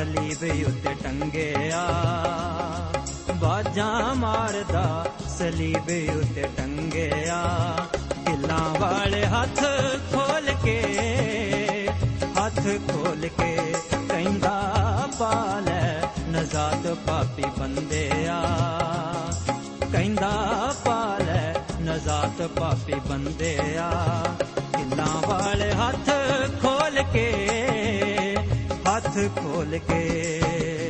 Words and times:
ਸਲੀਬ 0.00 0.66
ਉੱਤੇ 0.68 0.94
ਟੰਗਿਆ। 1.04 1.84
ਬਾਜਾਂ 3.34 4.14
ਮਾਰਦਾ 4.14 5.06
ਸਲੀਬ 5.28 6.16
ਉੱਤੇ 6.16 6.48
ਟੰਗਿਆ। 6.56 7.74
ਦਿਲਾਂ 8.26 8.80
ਵਾਲੇ 8.80 9.26
ਹੱਥ 9.26 9.60
ਖੋਲ 10.12 10.50
ਕੇ, 10.64 10.78
ਹੱਥ 12.38 12.62
ਖੋਲ 12.62 13.28
ਕੇ 13.28 13.74
ਕਹਿੰਦਾ, 14.08 14.74
ਪਾਲੇ 15.18 16.06
ਨਜ਼ਾਤ 16.28 16.96
ਪਾਪੀ 17.06 17.44
ਬੰਦਿਆ। 17.58 18.42
ਕਹਿੰਦਾ, 19.92 20.30
ਪਾਲੇ 20.84 21.60
ਨਜ਼ਾਤ 21.80 22.46
ਪਾਪੀ 22.46 22.94
ਬੰਦਿਆ। 22.94 23.90
ਦਿਲਾਂ 24.78 25.28
ਵਾਲੇ 25.28 25.72
ਹੱਥ 25.72 26.10
ਖੋਲ 26.62 27.02
ਕੇ 27.12 27.59
ਹੱਥ 29.10 29.38
ਖੋਲ 29.38 29.78
ਕੇ 29.78 30.89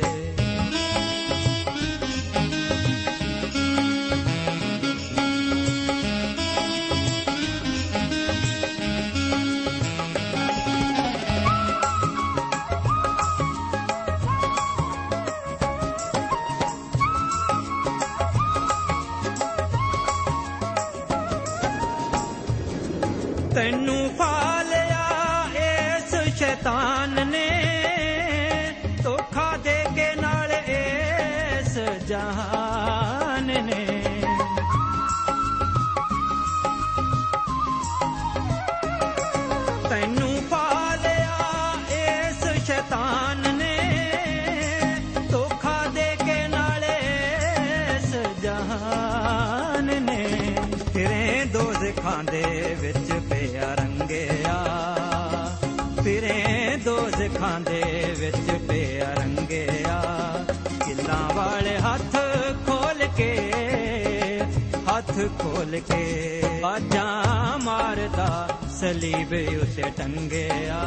ਹੱਥ 65.11 65.19
ਖੋਲ 65.39 65.79
ਕੇ 65.79 66.41
ਬਾਜਾਂ 66.61 67.59
ਮਾਰਦਾ 67.59 68.59
ਸਲੀਬ 68.79 69.33
ਉਤੇ 69.61 69.83
ਟੰਗਿਆ। 69.97 70.79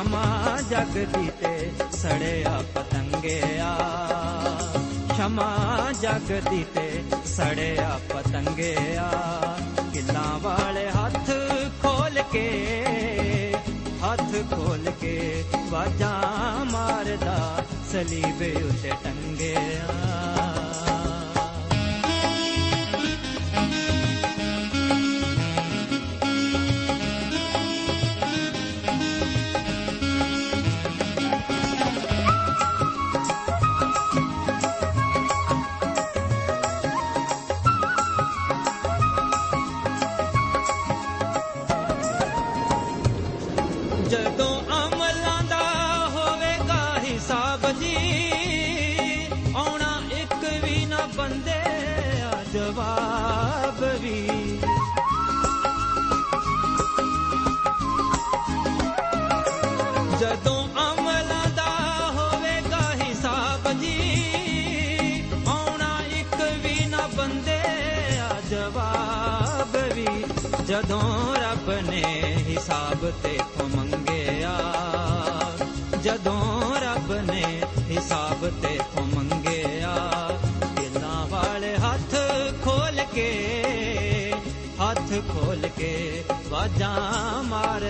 ਨਹੀਂ 0.00 0.08
ਸ਼ਮਾ 0.08 0.58
ਜਗਦੀ 0.70 1.30
ਤੇ 1.40 1.70
ਸੜਿਆ 1.92 2.62
ਪਤੰਗਿਆ। 2.74 3.78
ਸ਼ਮਾ 5.16 5.56
ਜਗਦੀ 6.02 6.64
ਤੇ 6.74 7.02
ਸੜਿਆ 7.26 8.00
ਪਤੰਗਿਆ। 8.08 9.10
ਕਿੱਲਾਂ 9.92 10.38
ਵਾਲੇ 10.38 10.90
ਹੱਥ 10.90 11.30
ਖੋਲ 11.82 12.22
ਕੇ, 12.32 12.74
ਹੱਥ 14.04 14.54
ਖੋਲ 14.54 14.90
ਕੇ 15.00 15.44
ਵਾਜਾਂ 15.70 16.64
ਮਾਰਦਾ 16.64 17.64
ਸਲੀਬ 17.92 18.64
ਉਤੇ 18.64 18.92
ਟੰਗਿਆ। 19.04 20.49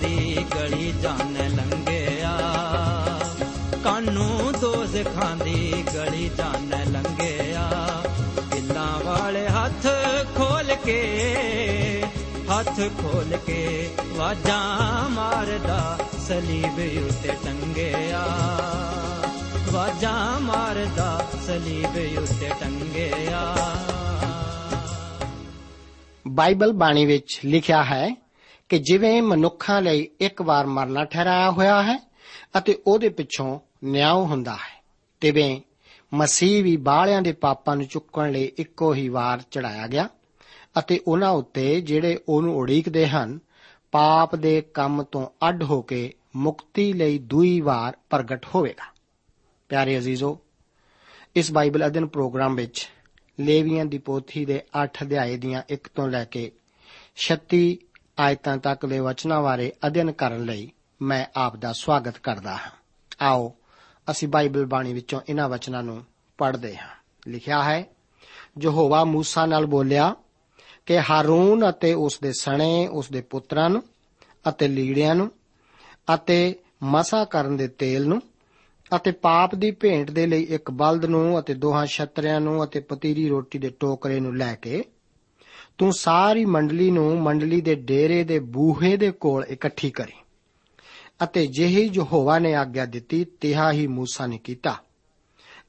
ਦੀ 0.00 0.46
ਗਲੀ 0.54 0.94
ਜਾਣ 1.02 1.32
ਲੰਘਿਆ। 1.32 2.40
ਕਾਨੂੰ 3.84 4.52
ਦੋਜ਼ਖਾਂ 4.60 5.36
ਦੀ 5.36 5.84
ਗਲੀ 5.94 6.30
ਜਾਣ 6.38 6.68
ਲੰਘਿਆ। 6.68 7.70
ਕਿੱਲਾਂ 8.52 9.04
ਵਾਲੇ 9.04 9.48
ਹੱਥ 9.48 9.86
ਖੋਲ 10.36 10.74
ਕੇ, 10.84 11.02
ਹੱਥ 12.50 12.76
ਖੋਲ 12.76 13.36
ਕੇ 13.46 13.90
ਵਾਜਾਂ 14.16 15.08
ਮਾਰਦਾ, 15.10 15.98
ਸਲੀਬ 16.28 17.04
ਉੱਤੇ 17.06 17.32
ਟੰਗਿਆ। 17.44 18.26
ਵਾਜਾਂ 19.72 20.40
ਮਾਰਦਾ, 20.40 21.26
ਸਲੀਬ 21.46 22.22
ਉੱਤੇ 22.22 22.50
ਟੰਗਿਆ। 22.60 23.56
ਬਾਈਬਲ 26.28 26.72
ਬਾਣੀ 26.72 27.06
ਵਿੱਚ 27.06 27.40
ਲਿਖਿਆ 27.44 27.84
ਹੈ 27.84 28.29
ਕਿ 28.70 28.78
ਜਿਵੇਂ 28.78 29.22
ਮਨੁੱਖਾਂ 29.22 29.82
ਲਈ 29.82 30.08
ਇੱਕ 30.20 30.42
ਵਾਰ 30.42 30.66
ਮਰਨਾ 30.66 31.04
ਠਹਿਰਾਇਆ 31.04 31.50
ਹੋਇਆ 31.50 31.82
ਹੈ 31.82 31.98
ਅਤੇ 32.58 32.78
ਉਹਦੇ 32.86 33.08
ਪਿੱਛੋਂ 33.08 33.60
ਨਿਆਂ 33.84 34.14
ਹੁੰਦਾ 34.14 34.52
ਹੈ, 34.52 34.82
ਤਿਵੇਂ 35.20 35.60
ਮਸੀਹ 36.14 36.64
ਵੀ 36.64 36.76
ਬਾਲਿਆਂ 36.76 37.22
ਦੇ 37.22 37.32
ਪਾਪਾਂ 37.32 37.76
ਨੂੰ 37.76 37.86
ਚੁੱਕਣ 37.86 38.32
ਲਈ 38.32 38.52
ਇੱਕੋ 38.58 38.94
ਹੀ 38.94 39.08
ਵਾਰ 39.08 39.42
ਚੜਾਇਆ 39.50 39.86
ਗਿਆ 39.86 40.08
ਅਤੇ 40.78 41.00
ਉਹਨਾਂ 41.06 41.30
ਉੱਤੇ 41.30 41.80
ਜਿਹੜੇ 41.80 42.18
ਉਹਨੂੰ 42.28 42.56
ਉਡੀਕਦੇ 42.56 43.06
ਹਨ, 43.06 43.38
ਪਾਪ 43.92 44.36
ਦੇ 44.36 44.60
ਕੰਮ 44.60 45.02
ਤੋਂ 45.02 45.26
ਅੱਡ 45.48 45.62
ਹੋ 45.62 45.82
ਕੇ 45.82 46.12
ਮੁਕਤੀ 46.36 46.92
ਲਈ 46.92 47.18
ਦੂਈ 47.18 47.60
ਵਾਰ 47.60 47.96
ਪ੍ਰਗਟ 48.10 48.46
ਹੋਵੇਗਾ। 48.54 48.92
ਪਿਆਰੇ 49.68 49.98
ਅਜ਼ੀਜ਼ੋ, 49.98 50.38
ਇਸ 51.36 51.52
ਬਾਈਬਲ 51.52 51.86
ਅਧਿਨ 51.86 52.06
ਪ੍ਰੋਗਰਾਮ 52.06 52.54
ਵਿੱਚ 52.54 52.88
ਲੇਵੀਆਂ 53.40 53.84
ਦੀ 53.84 53.98
ਪੋਥੀ 53.98 54.44
ਦੇ 54.44 54.62
8 54.84 55.02
ਅਧਿਆਏ 55.02 55.36
ਦੀਆਂ 55.36 55.62
1 55.70 55.88
ਤੋਂ 55.94 56.08
ਲੈ 56.08 56.24
ਕੇ 56.24 56.52
36 57.16 57.76
ਆਇਤਾਂ 58.20 58.58
ਤੱਕ 58.58 58.86
ਦੇ 58.86 58.98
ਵਚਨਾਂ 58.98 59.42
ਬਾਰੇ 59.42 59.72
ਅਧਿਐਨ 59.86 60.12
ਕਰਨ 60.12 60.44
ਲਈ 60.44 60.70
ਮੈਂ 61.02 61.26
ਆਪ 61.36 61.56
ਦਾ 61.56 61.72
ਸਵਾਗਤ 61.72 62.18
ਕਰਦਾ 62.18 62.52
ਹਾਂ। 62.52 62.70
ਆਓ, 63.24 63.54
ਅਸੀਂ 64.10 64.28
ਬਾਈਬਲ 64.28 64.66
ਬਾਣੀ 64.66 64.92
ਵਿੱਚੋਂ 64.92 65.20
ਇਹਨਾਂ 65.28 65.48
ਵਚਨਾਂ 65.48 65.82
ਨੂੰ 65.82 66.04
ਪੜ੍ਹਦੇ 66.38 66.76
ਹਾਂ। 66.76 66.88
ਲਿਖਿਆ 67.28 67.62
ਹੈ, 67.62 67.84
ਯਹੋਵਾ 68.62 69.04
ਮੂਸਾ 69.04 69.46
ਨਾਲ 69.46 69.66
ਬੋਲਿਆ, 69.66 70.14
ਕਿ 70.86 71.00
ਹਾਰੂਨ 71.00 71.70
ਅਤੇ 71.70 71.94
ਉਸ 71.94 72.18
ਦੇ 72.22 72.32
ਸਣੇ, 72.32 72.86
ਉਸ 72.86 73.10
ਦੇ 73.10 73.20
ਪੁੱਤਰਾਂ 73.20 73.70
ਨੂੰ 73.70 73.82
ਅਤੇ 74.48 74.68
ਲੀੜਿਆਂ 74.68 75.14
ਨੂੰ 75.14 75.30
ਅਤੇ 76.14 76.54
ਮਸਾ 76.82 77.24
ਕਰਨ 77.24 77.56
ਦੇ 77.56 77.68
ਤੇਲ 77.68 78.08
ਨੂੰ 78.08 78.22
ਅਤੇ 78.96 79.10
ਪਾਪ 79.10 79.54
ਦੀ 79.54 79.70
ਭੇਂਟ 79.70 80.10
ਦੇ 80.10 80.26
ਲਈ 80.26 80.42
ਇੱਕ 80.42 80.70
ਬਲਦ 80.70 81.04
ਨੂੰ 81.04 81.40
ਅਤੇ 81.40 81.54
ਦੋਹਾਂ 81.54 81.86
ਛਤਰਿਆਂ 81.86 82.40
ਨੂੰ 82.40 82.64
ਅਤੇ 82.64 82.80
ਪਤੀਰੀ 82.80 83.28
ਰੋਟੀ 83.28 83.58
ਦੇ 83.58 83.68
ਟੋਕਰੇ 83.80 84.20
ਨੂੰ 84.20 84.36
ਲੈ 84.36 84.54
ਕੇ 84.54 84.84
ਤੂੰ 85.80 85.92
ਸਾਰੀ 85.92 86.44
ਮੰਡਲੀ 86.44 86.90
ਨੂੰ 86.90 87.22
ਮੰਡਲੀ 87.22 87.60
ਦੇ 87.60 87.74
ਡੇਰੇ 87.74 88.24
ਦੇ 88.24 88.38
ਬੂਹੇ 88.38 88.96
ਦੇ 88.96 89.10
ਕੋਲ 89.10 89.44
ਇਕੱਠੀ 89.44 89.90
ਕਰੀ 89.90 90.12
ਅਤੇ 91.24 91.46
ਜਿਹੀ 91.46 91.90
ਯਹੋਵਾ 91.94 92.38
ਨੇ 92.38 92.54
ਆਗਿਆ 92.54 92.86
ਦਿੱਤੀ, 92.86 93.24
ਤਿਹਾ 93.24 93.72
ਹੀ 93.72 93.86
ਮੂਸਾ 93.86 94.26
ਨੇ 94.26 94.38
ਕੀਤਾ। 94.38 94.76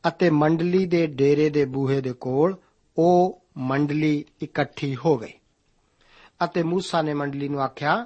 ਅਤੇ 0.07 0.29
ਮੰਡਲੀ 0.29 0.85
ਦੇ 0.85 1.07
ਡੇਰੇ 1.07 1.49
ਦੇ 1.49 1.65
ਬੂਹੇ 1.65 2.01
ਦੇ 2.01 2.13
ਕੋਲ 2.13 2.57
ਉਹ 2.97 3.41
ਮੰਡਲੀ 3.57 4.25
ਇਕੱਠੀ 4.41 4.95
ਹੋ 4.95 5.17
ਗਈ। 5.17 5.33
ਅਤੇ 6.43 6.63
ਮੂਸਾ 6.63 7.01
ਨੇ 7.01 7.13
ਮੰਡਲੀ 7.13 7.49
ਨੂੰ 7.49 7.61
ਆਖਿਆ, 7.61 8.05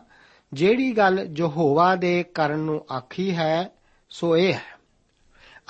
ਜਿਹੜੀ 0.53 0.97
ਗੱਲ 0.97 1.29
ਯਹੋਵਾ 1.37 1.95
ਦੇ 1.95 2.23
ਕਰਨ 2.23 2.59
ਨੂੰ 2.59 2.85
ਆਖੀ 2.97 3.35
ਹੈ, 3.35 3.69
ਸੋ 4.09 4.37
ਇਹ 4.37 4.53
ਹੈ। 4.53 4.79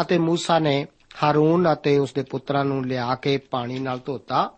ਅਤੇ 0.02 0.18
ਮੂਸਾ 0.18 0.60
ਨੇ 0.60 0.88
ਹਾਰੂਨ 1.24 1.74
ਅਤੇ 1.74 1.98
ਉਸ 1.98 2.14
ਦੇ 2.14 2.24
ਪੁੱਤਰਾਂ 2.24 2.66
ਨੂੰ 2.66 2.86
ਲਿਆ 2.86 3.16
ਕੇ 3.16 3.38
ਪਾਣੀ 3.38 3.80
ਨਾਲ 3.80 4.00
ਧੋਤਾ 4.06 4.58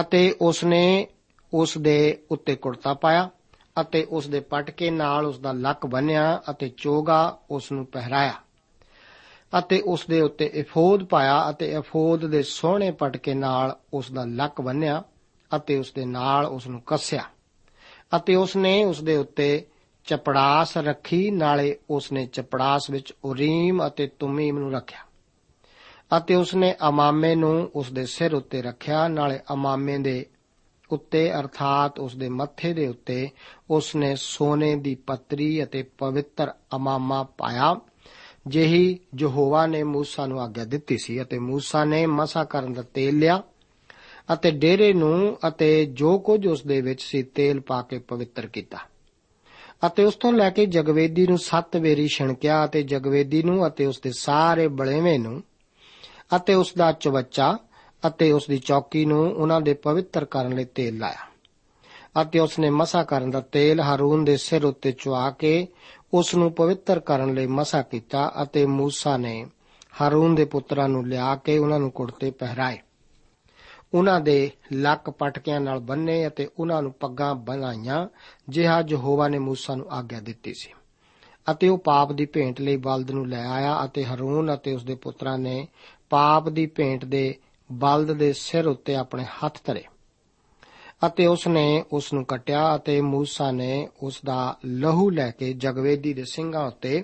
ਅਤੇ 0.00 0.36
ਉਸ 0.40 0.64
ਨੇ 0.64 1.06
ਉਸ 1.54 1.78
ਦੇ 1.78 2.18
ਉੱਤੇ 2.30 2.56
ਕੁੜਤਾ 2.56 2.94
ਪਾਇਆ 2.94 3.30
ਅਤੇ 3.80 4.04
ਉਸ 4.04 4.28
ਦੇ 4.28 4.40
ਪਟਕੇ 4.40 4.90
ਨਾਲ 4.90 5.26
ਉਸ 5.26 5.38
ਦਾ 5.38 5.52
ਲੱਕ 5.52 5.86
ਬੰਨਿਆ 5.86 6.42
ਅਤੇ 6.50 6.70
ਚੋਗਾ 6.76 7.38
ਉਸ 7.50 7.72
ਨੂੰ 7.72 7.86
ਪਹਿਰਾਇਆ 7.86 8.34
ਅਤੇ 9.58 9.80
ਉਸ 9.80 10.06
ਦੇ 10.06 10.20
ਉੱਤੇ 10.20 10.50
ਇਫੋਦ 10.54 11.04
ਪਾਇਆ 11.04 11.50
ਅਤੇ 11.50 11.72
ਇਫੋਦ 11.72 12.26
ਦੇ 12.26 12.42
ਸੋਹਣੇ 12.42 12.90
ਪਟਕੇ 12.90 13.34
ਨਾਲ 13.34 13.76
ਉਸ 13.94 14.12
ਦਾ 14.12 14.24
ਲੱਕ 14.24 14.60
ਬੰਨਿਆ 14.60 15.02
ਅਤੇ 15.56 15.76
ਉਸ 15.76 15.92
ਦੇ 15.92 16.04
ਨਾਲ 16.04 16.46
ਉਸ 16.46 16.66
ਨੂੰ 16.66 16.80
ਕੱਸਿਆ 16.80 17.24
ਅਤੇ 18.16 18.34
ਉਸ 18.34 18.56
ਨੇ 18.56 18.84
ਉਸ 18.84 19.02
ਦੇ 19.02 19.16
ਉੱਤੇ 19.16 19.66
ਚਪੜਾਸ 20.04 20.76
ਰੱਖੀ, 20.76 21.30
ਨਾਲੇ 21.30 21.76
ਉਸ 21.90 22.12
ਨੇ 22.12 22.26
ਚਪੜਾਸ 22.26 22.90
ਵਿੱਚ 22.90 23.14
ਉਰੀਮ 23.24 23.86
ਅਤੇ 23.86 24.06
ਤੁਮੀਮ 24.06 24.58
ਨੂੰ 24.58 24.72
ਰੱਖਿਆ। 24.72 24.98
ਅਤੇ 26.16 26.34
ਉਸ 26.34 26.54
ਨੇ 26.54 26.74
ਅਮਾਮੇ 26.88 27.34
ਨੂੰ 27.34 27.70
ਉਸ 27.74 27.92
ਦੇ 27.92 28.06
ਸਿਰ 28.06 28.34
ਉੱਤੇ 28.34 28.62
ਰੱਖਿਆ, 28.62 29.08
ਨਾਲੇ 29.08 29.40
ਅਮਾਮੇ 29.52 29.98
ਦੇ 29.98 30.26
ਉੱਤੇ, 30.90 31.32
ਅਰਥਾਤ 31.32 32.00
ਉਸ 32.00 32.16
ਦੇ 32.16 32.28
ਮੱਥੇ 32.28 32.72
ਦੇ 32.72 32.86
ਉੱਤੇ 32.86 33.28
ਉਸ 33.70 33.96
ਨੇ 33.96 34.14
ਸੋਨੇ 34.16 34.76
ਦੀ 34.76 34.94
ਪੱਤਰੀ 34.94 35.62
ਅਤੇ 35.64 35.82
ਪਵਿੱਤਰ 35.82 36.52
ਅਮਾਮਾ 36.76 37.22
ਪਾਇਆ। 37.22 37.76
ਜਿਹੀ 38.46 38.98
ਯਹੋਵਾ 39.18 39.66
ਨੇ 39.66 39.82
ਮੂਸਾ 39.82 40.26
ਨੂੰ 40.26 40.40
ਆਗਿਆ 40.40 40.64
ਦਿੱਤੀ 40.64 40.96
ਸੀ 40.98 41.22
ਅਤੇ 41.22 41.38
ਮੂਸਾ 41.38 41.84
ਨੇ 41.84 42.06
ਮਸਾ 42.06 42.44
ਕਰਨ 42.44 42.72
ਦਾ 42.72 42.82
ਤੇਲ 42.82 43.18
ਲਿਆ 43.18 43.42
ਅਤੇ 44.32 44.50
ਡੇਰੇ 44.50 44.92
ਨੂੰ 44.92 45.38
ਅਤੇ 45.48 45.86
ਜੋ 45.86 46.18
ਕੁਝ 46.18 46.46
ਉਸ 46.46 46.66
ਦੇ 46.66 46.80
ਵਿੱਚ 46.80 47.02
ਸੀ 47.02 47.22
ਤੇਲ 47.22 47.60
ਪਾ 47.60 47.82
ਕੇ 47.82 47.98
ਪਵਿੱਤਰ 47.98 48.46
ਕੀਤਾ 48.46 48.78
ਅਤੇ 49.86 50.04
ਉਸ 50.04 50.14
ਤੋਂ 50.14 50.32
ਲੈ 50.32 50.50
ਕੇ 50.50 50.66
ਜਗਵੇਦੀ 50.66 51.26
ਨੂੰ 51.26 51.38
ਸੱਤ 51.38 51.76
ਵੇਰੀ 51.76 52.08
ਛਿਣਕਿਆ 52.08 52.64
ਅਤੇ 52.64 52.82
ਜਗਵੇਦੀ 52.82 53.42
ਨੂੰ 53.42 53.66
ਅਤੇ 53.66 53.86
ਉਸ 53.86 54.00
ਦੇ 54.00 54.12
ਸਾਰੇ 54.12 54.68
ਬਲੇਵੇਂ 54.68 55.18
ਨੂੰ 55.18 55.42
ਅਤੇ 56.36 56.54
ਉਸ 56.54 56.74
ਦਾ 56.74 56.92
ਚਵੱਚਾ 56.92 57.58
ਅਤੇ 58.06 58.32
ਉਸ 58.32 58.46
ਦੀ 58.46 58.58
ਚੌਕੀ 58.58 59.04
ਨੂੰ 59.04 59.32
ਉਹਨਾਂ 59.32 59.60
ਦੇ 59.60 59.74
ਪਵਿੱਤਰ 59.74 60.24
ਕਰਨ 60.24 60.54
ਲਈ 60.54 60.64
ਤੇਲ 60.64 60.98
ਲਾਇਆ। 60.98 61.30
ਅਤੇ 62.22 62.38
ਉਸ 62.38 62.58
ਨੇ 62.58 62.70
ਮਸਾ 62.70 63.02
ਕਰਨ 63.02 63.30
ਦਾ 63.30 63.40
ਤੇਲ 63.40 63.80
ਹਾਰੂਨ 63.80 64.24
ਦੇ 64.24 64.36
ਸਿਰ 64.36 64.64
ਉੱਤੇ 64.64 64.92
ਚੁਆ 64.92 65.30
ਕੇ 65.30 65.66
ਉਸ 66.14 66.34
ਨੂੰ 66.34 66.52
ਪਵਿੱਤਰ 66.52 67.00
ਕਰਨ 67.00 67.34
ਲਈ 67.34 67.46
ਮਸਾ 67.46 67.82
ਕੀਤਾ 67.82 68.32
ਅਤੇ 68.42 68.66
ਮੂਸਾ 68.66 69.16
ਨੇ 69.16 69.46
ਹਾਰੂਨ 70.00 70.34
ਦੇ 70.34 70.44
ਪੁੱਤਰਾਂ 70.44 70.88
ਨੂੰ 70.88 71.08
ਲਿਆ 71.08 71.36
ਕੇ 71.36 71.58
ਉਹਨਾਂ 71.58 71.78
ਨੂੰ 71.80 71.90
ਕੁੜਤੇ 71.90 72.30
ਪਹਿਰਾਏ। 72.30 72.78
ਉਹਨਾਂ 73.94 74.20
ਦੇ 74.20 74.50
ਲੱਕ 74.72 75.10
ਪਟਕਿਆਂ 75.10 75.60
ਨਾਲ 75.60 75.78
ਬੰਨੇ 75.78 76.26
ਅਤੇ 76.26 76.48
ਉਹਨਾਂ 76.58 76.82
ਨੂੰ 76.82 76.92
ਪੱਗਾਂ 76.92 77.34
ਬਣਾਈਆਂ 77.34 78.08
ਜਿਹਾ 78.48 78.82
ਯਹੋਵਾ 78.88 79.28
ਨੇ 79.28 79.38
ਮੂਸਾ 79.38 79.74
ਨੂੰ 79.74 79.86
ਆਗਿਆ 79.90 80.20
ਦਿੱਤੀ 80.20 80.54
ਸੀ। 80.54 80.70
ਅਤੇ 81.50 81.68
ਉਹ 81.68 81.78
ਪਾਪ 81.78 82.12
ਦੀ 82.12 82.26
ਭੇਂਟ 82.26 82.60
ਲਈ 82.60 82.76
ਬਲਦ 82.76 83.10
ਨੂੰ 83.10 83.28
ਲੈ 83.28 83.44
ਆਇਆ 83.46 83.84
ਅਤੇ 83.84 84.04
ਹਰੂਨ 84.04 84.54
ਅਤੇ 84.54 84.74
ਉਸ 84.74 84.84
ਦੇ 84.84 84.94
ਪੁੱਤਰਾਂ 84.94 85.38
ਨੇ 85.38 85.68
ਪਾਪ 86.10 86.48
ਦੀ 86.48 86.66
ਭੇਂਟ 86.66 87.04
ਦੇ 87.04 87.34
ਬਲਦ 87.70 88.12
ਦੇ 88.12 88.32
ਸਿਰ 88.32 88.66
ਉੱਤੇ 88.66 88.94
ਆਪਣੇ 88.94 89.24
ਹੱਥ 89.24 89.60
ਧਰੇ 89.64 89.82
ਅਤੇ 91.06 91.26
ਉਸ 91.26 91.46
ਨੇ 91.48 91.84
ਉਸ 91.92 92.12
ਨੂੰ 92.12 92.24
ਕਟਿਆ 92.24 92.76
ਅਤੇ 92.76 93.00
ਮੂਸਾ 93.00 93.50
ਨੇ 93.50 93.88
ਉਸ 94.02 94.20
ਦਾ 94.24 94.56
ਲਹੂ 94.66 95.10
ਲੈ 95.10 95.30
ਕੇ 95.30 95.52
ਜਗਵੇਦੀ 95.52 96.12
ਦੇ 96.14 96.24
ਸਿੰਘਾਂ 96.24 96.66
ਉੱਤੇ 96.66 97.02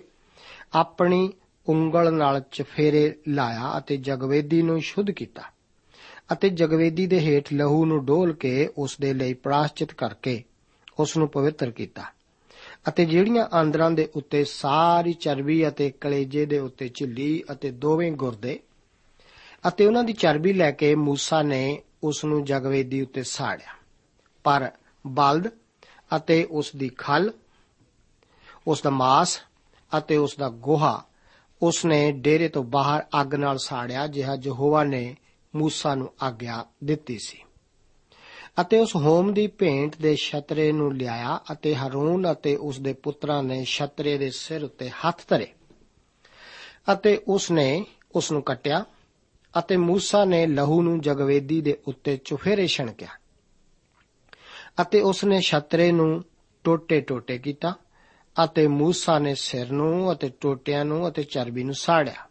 ਆਪਣੀ 0.74 1.32
ਉਂਗਲ 1.66 2.12
ਨਾਲ 2.14 2.40
ਚਫੇਰੇ 2.52 3.14
ਲਾਇਆ 3.28 3.78
ਅਤੇ 3.78 3.96
ਜਗਵੇਦੀ 3.96 4.62
ਨੂੰ 4.62 4.80
ਸ਼ੁੱਧ 4.80 5.10
ਕੀਤਾ 5.10 5.42
ਅਤੇ 6.32 6.48
ਜਗਵੇਦੀ 6.50 7.06
ਦੇ 7.06 7.20
ਹੇਠ 7.20 7.52
ਲਹੂ 7.52 7.84
ਨੂੰ 7.84 8.04
ਡੋਲ 8.04 8.32
ਕੇ 8.32 8.68
ਉਸ 8.78 8.96
ਦੇ 9.00 9.12
ਲਈ 9.14 9.34
ਪ੍ਰਾਸ਼ਚਿਤ 9.34 9.92
ਕਰਕੇ 9.92 10.42
ਉਸ 10.98 11.16
ਨੂੰ 11.16 11.28
ਪਵਿੱਤਰ 11.28 11.70
ਕੀਤਾ 11.70 12.04
ਅਤੇ 12.88 13.04
ਜਿਹੜੀਆਂ 13.04 13.46
ਆਂਦਰਾਂ 13.54 13.90
ਦੇ 13.90 14.08
ਉੱਤੇ 14.16 14.44
ਸਾਰੀ 14.44 15.12
ਚਰਬੀ 15.12 15.68
ਅਤੇ 15.68 15.90
ਕਲੇਜੇ 15.90 16.46
ਦੇ 16.46 16.58
ਉੱਤੇ 16.58 16.88
ਝਿੱਲੀ 16.88 17.42
ਅਤੇ 17.52 17.70
ਦੋਵੇਂ 17.70 18.12
ਗੁਰਦੇ 18.12 18.58
ਅਤੇ 19.68 19.86
ਉਹਨਾਂ 19.86 20.04
ਦੀ 20.04 20.12
ਚਰਬੀ 20.12 20.52
ਲੈ 20.52 20.70
ਕੇ 20.70 20.94
ਮੂਸਾ 20.94 21.42
ਨੇ 21.42 21.82
ਉਸ 22.02 22.24
ਨੂੰ 22.24 22.44
ਜਗਵੇਦੀ 22.44 23.02
ਉੱਤੇ 23.02 23.22
ਸਾੜਿਆ। 23.22 23.74
ਪਰ 24.44 24.70
ਬਲਦ 25.06 25.48
ਅਤੇ 26.16 26.44
ਉਸ 26.44 26.76
ਦੀ 26.76 26.88
ਖਲ, 26.88 27.32
ਉਸ 28.66 28.82
ਦਾ 28.82 28.90
ਮਾਸ 28.90 29.40
ਅਤੇ 29.98 30.16
ਉਸ 30.16 30.36
ਦਾ 30.36 30.48
ਗੋਹਾ 30.48 31.04
ਉਸ 31.62 31.84
ਨੇ 31.84 32.12
ਡੇਰੇ 32.12 32.48
ਤੋਂ 32.48 32.64
ਬਾਹਰ 32.64 33.04
ਅੱਗ 33.20 33.34
ਨਾਲ 33.34 33.58
ਸਾੜਿਆ, 33.58 34.06
ਜਿਹਾ 34.06 34.36
ਯਹੋਵਾ 34.42 34.84
ਨੇ 34.84 35.16
ਮੂਸਾ 35.56 35.94
ਨੂੰ 35.94 36.12
ਆਗਿਆ 36.22 36.64
ਦਿੱਤੀ 36.84 37.18
ਸੀ। 37.18 37.42
ਅਤੇ 38.60 38.78
ਉਸ 38.78 38.96
ਹੋਮ 38.96 39.34
ਦੀ 39.34 39.46
ਭੇਂਟ 39.46 39.96
ਦੇ 39.96 40.16
ਛਤਰੇ 40.16 40.72
ਨੂੰ 40.72 40.96
ਲਿਆਇਆ 40.96 41.40
ਅਤੇ 41.52 41.74
ਹਰੂਨ 41.74 42.32
ਅਤੇ 42.32 42.56
ਉਸ 42.56 42.80
ਦੇ 42.80 42.92
ਪੁੱਤਰਾਂ 42.92 43.42
ਨੇ 43.42 43.64
ਛਤਰੇ 43.64 44.18
ਦੇ 44.18 44.30
ਸਿਰ 44.30 44.64
ਉੱਤੇ 44.64 44.90
ਹੱਥ 44.90 45.22
ਧਰੇ। 45.28 45.52
ਅਤੇ 46.92 47.22
ਉਸ 47.28 47.50
ਨੇ 47.50 47.86
ਉਸ 48.14 48.32
ਨੂੰ 48.32 48.42
ਕੱਟਿਆ 48.42 48.84
ਅਤੇ 49.58 49.76
ਮੂਸਾ 49.76 50.24
ਨੇ 50.24 50.46
ਲਹੂ 50.46 50.82
ਨੂੰ 50.82 51.00
ਜਗਵੇਦੀ 51.00 51.60
ਦੇ 51.60 51.78
ਉੱਤੇ 51.88 52.16
ਚੁਫੇਰੇ 52.16 52.66
ਛਣਕਿਆ 52.66 53.08
ਅਤੇ 54.82 55.00
ਉਸ 55.00 55.24
ਨੇ 55.24 55.40
ਛਤਰੇ 55.40 55.92
ਨੂੰ 55.92 56.24
ਟੋਟੇ-ਟੋਟੇ 56.64 57.38
ਕੀਤਾ 57.38 57.74
ਅਤੇ 58.44 58.66
ਮੂਸਾ 58.66 59.18
ਨੇ 59.18 59.34
ਸਿਰ 59.34 59.72
ਨੂੰ 59.72 60.12
ਅਤੇ 60.12 60.30
ਟੋਟਿਆਂ 60.40 60.84
ਨੂੰ 60.84 61.08
ਅਤੇ 61.08 61.22
ਚਰਬੀ 61.22 61.64
ਨੂੰ 61.64 61.74
ਸਾੜਿਆ 61.74 62.26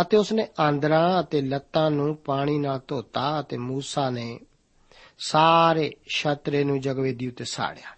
ਅਤੇ 0.00 0.16
ਉਸ 0.16 0.32
ਨੇ 0.32 0.46
ਆਂਦਰਾਂ 0.60 1.22
ਅਤੇ 1.22 1.40
ਲੱਤਾਂ 1.40 1.90
ਨੂੰ 1.90 2.16
ਪਾਣੀ 2.16 2.58
ਨਾਲ 2.58 2.80
ਧੋਤਾ 2.88 3.40
ਅਤੇ 3.40 3.56
ਮੂਸਾ 3.56 4.10
ਨੇ 4.10 4.40
ਸਾਰੇ 5.18 5.92
ਛਤਰੇ 6.16 6.64
ਨੂੰ 6.64 6.80
ਜਗਵੇਦੀ 6.80 7.28
ਉੱਤੇ 7.28 7.44
ਸਾੜਿਆ। 7.44 7.96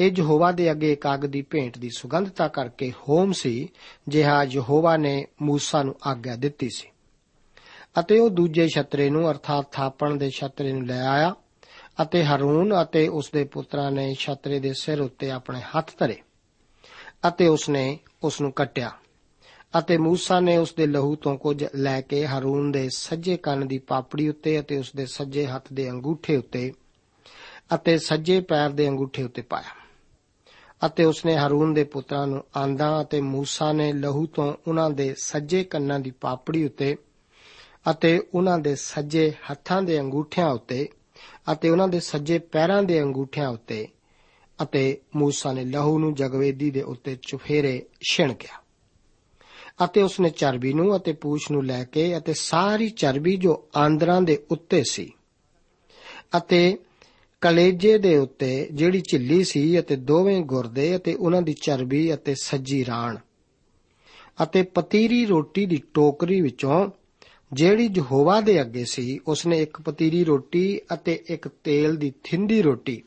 ਇਹ 0.00 0.12
ਯਹੋਵਾ 0.18 0.52
ਦੇ 0.52 0.70
ਅੱਗੇ 0.70 0.92
ਇੱਕ 0.92 1.06
ਅੱਗ 1.14 1.20
ਦੀ 1.20 1.42
ਭੇਂਟ 1.42 1.78
ਦੀ 1.78 1.90
ਸੁਗੰਧਤਾ 1.96 2.48
ਕਰਕੇ 2.48 2.92
ਹੋਮ 3.08 3.32
ਸੀ, 3.32 3.68
ਜਿਹਾ 4.08 4.44
ਯਹੋਵਾ 4.44 4.96
ਨੇ 4.96 5.26
ਮੂਸਾ 5.42 5.82
ਨੂੰ 5.82 5.94
ਆਗਿਆ 6.06 6.36
ਦਿੱਤੀ 6.36 6.68
ਸੀ। 6.68 6.88
ਅਤੇ 8.00 8.18
ਉਹ 8.18 8.30
ਦੂਜੇ 8.30 8.68
ਛਤਰੇ 8.68 9.10
ਨੂੰ, 9.10 9.30
ਅਰਥਾਤ 9.30 9.72
ਥਾਪਣ 9.72 10.16
ਦੇ 10.16 10.30
ਛਤਰੇ 10.30 10.72
ਨੂੰ 10.72 10.86
ਲੈ 10.86 11.00
ਆਇਆ 11.06 11.34
ਅਤੇ 12.02 12.24
ਹਰੂਨ 12.24 12.82
ਅਤੇ 12.82 13.08
ਉਸ 13.08 13.30
ਦੇ 13.30 13.44
ਪੁੱਤਰਾਂ 13.44 13.90
ਨੇ 13.90 14.14
ਛਤਰੇ 14.14 14.60
ਦੇ 14.60 14.72
ਸਿਰ 14.72 15.00
ਉੱਤੇ 15.00 15.30
ਆਪਣੇ 15.30 15.60
ਹੱਥ 15.60 15.90
ਧਰੇ 15.98 16.16
ਅਤੇ 17.28 17.48
ਉਸ 17.48 17.68
ਨੇ 17.68 17.98
ਉਸ 18.22 18.40
ਨੂੰ 18.40 18.52
ਕੱਟਿਆ 18.52 18.90
ਅਤੇ 19.78 19.96
ਮੂਸਾ 19.98 20.40
ਨੇ 20.40 20.56
ਉਸ 20.56 20.74
ਦੇ 20.74 20.86
ਲਹੂ 20.86 21.16
ਤੋਂ 21.16 21.36
ਕੁਝ 21.38 21.64
ਲੈ 21.74 22.00
ਕੇ 22.00 22.26
ਹਰੂਨ 22.26 22.72
ਦੇ 22.72 22.88
ਸੱਜੇ 22.88 23.36
ਕੰਨ 23.36 23.68
ਦੀ 23.68 23.78
ਪਾਪੜੀ 23.78 24.28
ਉੱਤੇ 24.28 24.60
ਅਤੇ 24.60 24.78
ਉਸ 24.78 24.92
ਦੇ 24.96 25.06
ਸੱਜੇ 25.06 25.46
ਹੱਥ 25.46 25.72
ਦੇ 25.72 25.90
ਅੰਗੂਠੇ 25.90 26.36
ਉੱਤੇ 26.36 26.72
ਅਤੇ 27.74 27.98
ਸੱਜੇ 27.98 28.40
ਪੈਰ 28.40 28.70
ਦੇ 28.70 28.88
ਅੰਗੂਠੇ 28.88 29.22
ਉੱਤੇ 29.22 29.42
ਪਾਇਆ 29.42 29.78
ਅਤੇ 30.86 31.04
ਉਸ 31.04 31.24
ਨੇ 31.24 31.36
ਹਰੂਨ 31.36 31.74
ਦੇ 31.74 31.84
ਪੁੱਤਰਾਂ 31.84 32.26
ਨੂੰ 32.26 32.44
ਆਂਦਾ 32.56 33.02
ਅਤੇ 33.02 33.20
ਮੂਸਾ 33.20 33.72
ਨੇ 33.72 33.92
ਲਹੂ 33.92 34.26
ਤੋਂ 34.26 34.54
ਉਹਨਾਂ 34.68 34.90
ਦੇ 34.90 35.14
ਸੱਜੇ 35.22 35.64
ਕੰਨਾਂ 35.64 36.00
ਦੀ 36.00 36.10
ਪਾਪੜੀ 36.10 36.64
ਉੱਤੇ 36.64 36.96
ਅਤੇ 37.90 38.20
ਉਹਨਾਂ 38.34 38.58
ਦੇ 38.58 38.74
ਸੱਜੇ 38.74 39.32
ਹੱਥਾਂ 39.50 39.82
ਦੇ 39.82 40.00
ਅੰਗੂਠਿਆਂ 40.00 40.48
ਉੱਤੇ 40.48 40.88
ਅਤੇ 41.52 41.68
ਉਹਨਾਂ 41.70 41.88
ਦੇ 41.88 42.00
ਸੱਜੇ 42.00 42.38
ਪੈਰਾਂ 42.38 42.82
ਦੇ 42.82 43.00
ਅੰਗੂਠਿਆਂ 43.02 43.48
ਉੱਤੇ 43.48 43.88
ਅਤੇ 44.62 45.00
ਮੂਸਾ 45.16 45.52
ਨੇ 45.52 45.64
ਲਹੂ 45.64 45.98
ਨੂੰ 45.98 46.14
ਜਗਵੇਦੀ 46.14 46.70
ਦੇ 46.70 46.82
ਉੱਤੇ 46.82 47.16
ਚੁਫੇਰੇ 47.22 47.86
ਛਿਣਕਿਆ 48.10 48.60
ਅਤੇ 49.84 50.02
ਉਸ 50.02 50.20
ਨੇ 50.20 50.30
ਚਰਬੀ 50.30 50.72
ਨੂੰ 50.72 50.96
ਅਤੇ 50.96 51.12
ਪੂਛ 51.12 51.50
ਨੂੰ 51.50 51.66
ਲੈ 51.66 51.84
ਕੇ 51.84 52.18
ਅਤੇ 52.18 52.32
ਸਾਰੀ 52.32 52.88
ਚਰਬੀ 52.88 53.36
ਜੋ 53.36 53.68
ਆਂਦਰਾਂ 53.76 54.22
ਦੇ 54.22 54.38
ਉੱਤੇ 54.50 54.82
ਸੀ 54.90 55.12
ਅਤੇ 56.36 56.78
ਕਲੇਜੇ 57.42 57.98
ਦੇ 57.98 58.16
ਉੱਤੇ 58.16 58.68
ਜਿਹੜੀ 58.72 59.00
ਝਿੱਲੀ 59.00 59.44
ਸੀ 59.44 59.80
ਅਤੇ 59.80 59.96
ਦੋਵੇਂ 59.96 60.40
ਗੁਰਦੇ 60.40 60.96
ਅਤੇ 60.96 61.14
ਉਹਨਾਂ 61.14 61.42
ਦੀ 61.42 61.52
ਚਰਬੀ 61.52 62.14
ਅਤੇ 62.14 62.34
ਸੱਜੀ 62.42 62.84
ਰਾਣ 62.86 63.16
ਅਤੇ 64.42 64.62
ਪਤੀਰੀ 64.62 65.26
ਰੋਟੀ 65.26 65.66
ਦੀ 65.66 65.82
ਟੋਕਰੀ 65.94 66.40
ਵਿੱਚੋਂ 66.40 66.90
ਜਿਹੜੀ 67.52 67.90
ਯਹੋਵਾ 67.96 68.40
ਦੇ 68.40 68.60
ਅੱਗੇ 68.60 68.84
ਸੀ, 68.84 69.20
ਉਸਨੇ 69.28 69.62
ਇੱਕ 69.62 69.80
ਪਤੀਰੀ 69.80 70.24
ਰੋਟੀ 70.24 70.80
ਅਤੇ 70.94 71.24
ਇੱਕ 71.28 71.48
ਤੇਲ 71.48 71.96
ਦੀ 71.96 72.12
ਥਿੰਦੀ 72.24 72.62
ਰੋਟੀ 72.62 73.02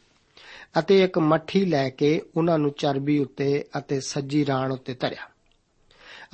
ਅਤੇ 0.80 1.04
ਇੱਕ 1.04 1.20
ਮੱਠੀ 1.20 1.66
ਲੈ 1.66 1.90
ਕੇ 1.90 2.22
ਉਹਨਾਂ 2.38 2.60
ਨੂੰ 2.60 2.72
ਚਰਬੀ 2.72 3.20
ਉੱਤੇ 3.20 3.66
ਅਤੇ 3.78 4.00
ਸੱਜੀ 4.00 4.46
ਰਾਣ 4.46 4.72
ਉੱਤੇ 4.72 4.94
ਧਰਿਆ 4.94 5.30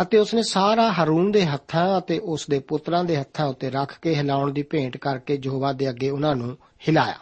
ਅਤੇ 0.02 0.18
ਉਸਨੇ 0.18 0.42
ਸਾਰਾ 0.44 0.92
ਹਰੂਨ 0.92 1.32
ਦੇ 1.32 1.46
ਹੱਥਾਂ 1.46 1.98
ਅਤੇ 1.98 2.20
ਉਸ 2.20 2.46
ਦੇ 2.50 2.60
ਪੁੱਤਰਾਂ 2.60 3.04
ਦੇ 3.04 3.18
ਹੱਥਾਂ 3.18 3.48
ਉੱਤੇ 3.48 3.70
ਰੱਖ 3.70 4.00
ਕੇ 4.02 4.16
ਹਿਲਾਉਣ 4.16 4.52
ਦੀ 4.52 4.64
ਭੇਂਟ 4.64 4.98
ਕਰਕੇ 4.98 5.40
ਯਹੋਵਾ 5.46 5.74
ਦੇ 5.74 5.90
ਅੱਗੇ 5.90 6.10
ਉਹਨਾਂ 6.10 6.36
ਨੂੰ 6.36 6.58
ਹਿਲਾਇਆ 6.88 7.20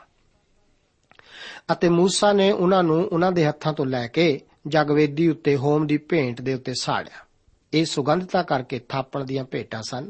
ਅਤੇ 1.72 1.90
ਮੂਸਾ 1.90 2.34
ਨੇ 2.34 2.52
ਉਹਨਾਂ 2.52 2.84
ਨੂੰ 2.84 3.08
ਉਹਨਾਂ 3.08 3.32
ਦੇ 3.32 3.46
ਹੱਥਾਂ 3.46 3.74
ਤੋਂ 3.74 3.86
ਲੈ 3.86 4.08
ਕੇ 4.08 4.42
ਜਗਵੇਦੀ 4.68 5.28
ਉੱਤੇ 5.28 5.56
ਹੋਮ 5.56 5.88
ਦੀ 5.88 5.98
ਭੇਂਟ 5.98 6.42
ਦੇ 6.42 6.54
ਉੱਤੇ 6.54 6.74
ਸਾੜਿਆ। 6.74 7.26
ਇਹ 7.74 7.86
ਸੁਗੰਧਤਾ 7.86 8.44
ਕਰਕੇ 8.44 8.80
ਥਾਪਣ 8.80 9.24
ਦੀਆਂ 9.26 9.44
ਭੇਟਾਂ 9.44 9.82
ਸਨ। 9.84 10.10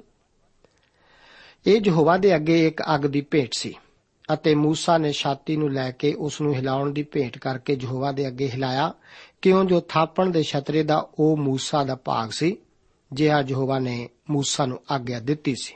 ਇਹ 1.67 1.81
ਯਹੋਵਾ 1.85 2.17
ਦੇ 2.17 2.35
ਅੱਗੇ 2.35 2.67
ਇੱਕ 2.67 2.81
ਅੱਗ 2.95 3.01
ਦੀ 3.01 3.21
ਭੇਟ 3.21 3.49
ਸੀ 3.57 3.73
ਅਤੇ 4.33 4.55
ਮੂਸਾ 4.55 4.97
ਨੇ 4.97 5.11
ਛਾਤੀ 5.11 5.55
ਨੂੰ 5.55 5.73
ਲੈ 5.73 5.91
ਕੇ 5.91 6.13
ਉਸ 6.13 6.41
ਨੂੰ 6.41 6.55
ਹਿਲਾਉਣ 6.55 6.91
ਦੀ 6.91 7.03
ਭੇਟ 7.03 7.37
ਕਰਕੇ 7.37 7.77
ਯਹੋਵਾ 7.83 8.11
ਦੇ 8.11 8.27
ਅੱਗੇ 8.27 8.49
ਹਿਲਾਇਆ, 8.49 8.93
ਕਿਉਂ 9.41 9.65
ਜੋ 9.65 9.81
ਥਾਪਣ 9.81 10.29
ਦੇ 10.29 10.43
ਛਤਰੇ 10.43 10.83
ਦਾ 10.83 11.09
ਉਹ 11.19 11.37
ਮੂਸਾ 11.37 11.83
ਦਾ 11.83 11.95
ਭਾਗ 11.95 12.29
ਸੀ, 12.29 12.57
ਜਿਹਾ 13.13 13.43
ਯਹੋਵਾ 13.47 13.79
ਨੇ 13.79 14.09
ਮੂਸਾ 14.29 14.65
ਨੂੰ 14.65 14.79
ਆਗਿਆ 14.91 15.19
ਦਿੱਤੀ 15.19 15.55
ਸੀ। 15.61 15.75